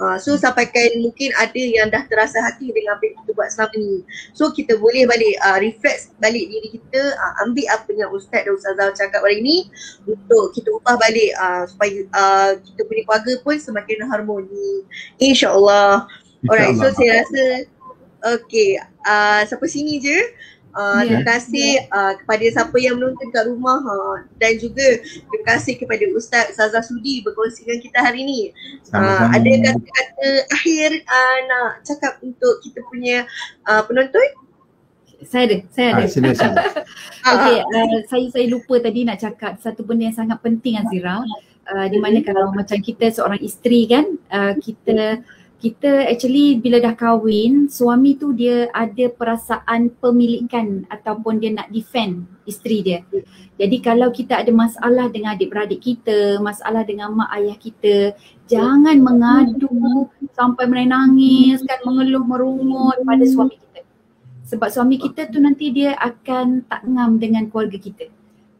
[0.00, 3.76] Uh, so sampaikan mungkin ada yang dah terasa hati dengan apa yang kita buat selama
[3.76, 4.02] ni.
[4.32, 8.56] So kita boleh balik uh, refresh balik diri kita, uh, ambil apa yang Ustaz dan
[8.56, 9.68] Ustazah cakap hari ni
[10.08, 14.70] untuk kita ubah balik uh, supaya uh, kita punya keluarga pun semakin harmoni.
[15.22, 16.08] InsyaAllah.
[16.50, 17.44] Alright, so saya rasa
[18.34, 20.18] okay, uh, sampai sini je.
[20.72, 21.20] Uh, Ya.
[21.20, 26.04] Terima kasih uh, kepada siapa yang menonton kat rumah ha, dan juga terima kasih kepada
[26.16, 28.40] Ustaz Saza Sudi berkongsi dengan kita hari ni.
[28.88, 33.28] Uh, ada kata-kata akhir uh, nak cakap untuk kita punya
[33.68, 34.24] uh, penonton?
[35.22, 36.02] Saya ada, saya ada.
[36.02, 36.54] Ah, sila sila.
[37.22, 37.86] Ah, Okey, ah.
[37.86, 41.22] uh, saya saya lupa tadi nak cakap satu benda yang sangat penting Azira.
[41.62, 45.22] Uh, di mana kalau macam kita seorang isteri kan, uh, kita
[45.62, 52.26] kita actually bila dah kahwin, suami tu dia ada perasaan pemilikan ataupun dia nak defend
[52.50, 52.98] isteri dia.
[53.54, 58.10] Jadi kalau kita ada masalah dengan adik-beradik kita, masalah dengan mak ayah kita,
[58.50, 63.86] jangan mengadu sampai menangis kan mengeluh merungut pada suami kita.
[64.50, 68.10] Sebab suami kita tu nanti dia akan tak ngam dengan keluarga kita.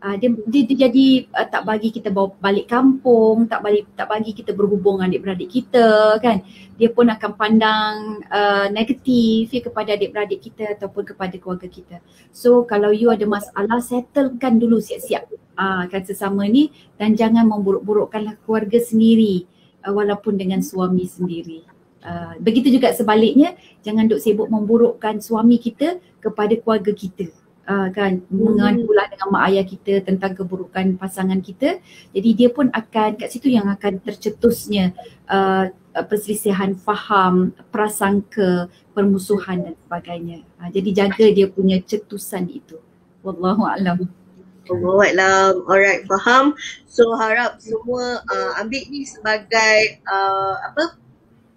[0.03, 4.11] Uh, dia, dia, dia jadi uh, tak bagi kita bawa balik kampung, tak balik tak
[4.11, 6.43] bagi kita berhubung dengan adik-beradik kita kan.
[6.74, 12.03] Dia pun akan pandang uh, negatif ya, kepada adik-beradik kita ataupun kepada keluarga kita.
[12.35, 18.43] So kalau you ada masalah settlekan dulu siap-siap uh, kan sesama ni dan jangan memburuk-burukkanlah
[18.43, 19.47] keluarga sendiri
[19.87, 21.62] uh, walaupun dengan suami sendiri.
[22.03, 23.55] Uh, begitu juga sebaliknya
[23.87, 27.31] jangan duk sibuk memburukkan suami kita kepada keluarga kita.
[27.62, 31.78] Uh, kan mengadulah dengan mak ayah kita tentang keburukan pasangan kita
[32.10, 34.90] jadi dia pun akan kat situ yang akan tercetusnya
[35.30, 35.70] uh,
[36.01, 38.66] perselisihan faham, prasangka,
[38.97, 40.43] permusuhan dan sebagainya.
[40.56, 42.80] Uh, jadi jaga dia punya cetusan itu.
[43.22, 44.09] Wallahu a'lam.
[44.66, 45.59] Allahuakbar.
[45.68, 46.55] Alright, faham.
[46.89, 50.97] So harap semua uh, ambil ni sebagai uh, apa?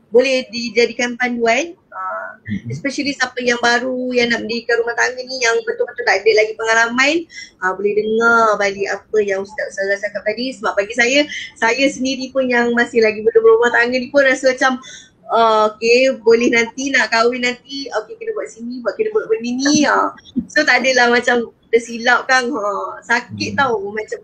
[0.10, 2.30] Boleh dijadikan panduan uh,
[2.68, 6.54] especially siapa yang baru yang nak mendirikan rumah tangga ni yang betul-betul tak ada lagi
[6.60, 7.16] pengalaman
[7.64, 10.52] uh, boleh dengar balik apa yang Ustaz Ustazah cakap tadi.
[10.54, 11.20] Sebab bagi saya
[11.56, 14.78] saya sendiri pun yang masih lagi belum berumah tangga ni pun rasa macam
[15.26, 19.58] Uh, okay, boleh nanti nak kahwin nanti Okay, kena buat sini, buat kena buat benda
[19.58, 20.14] ni uh.
[20.46, 24.22] So tak adalah macam tersilap kan ha, Sakit tau macam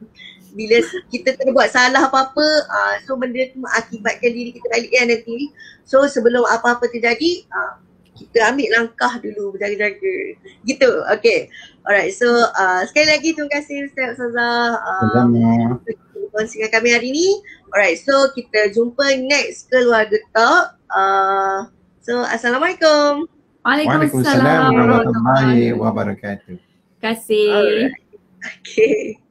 [0.53, 0.77] bila
[1.13, 5.51] kita kena buat salah apa-apa uh, So benda tu mengakibatkan diri kita balik kan nanti
[5.87, 7.79] So sebelum apa-apa terjadi uh,
[8.15, 10.15] kita ambil langkah dulu berjaga-jaga
[10.67, 11.49] Gitu, okay
[11.81, 15.81] Alright, so uh, sekali lagi terima kasih Ustaz Ustazah uh, dengan
[16.69, 17.27] kami hari ni.
[17.73, 20.77] Alright, so kita jumpa next keluarga talk.
[20.93, 21.65] Uh,
[22.05, 23.25] so Assalamualaikum.
[23.65, 26.55] Waalaikumsalam warahmatullahi wabarakatuh.
[26.57, 27.49] Terima kasih.
[27.49, 27.93] Alright.
[28.61, 29.21] Okay.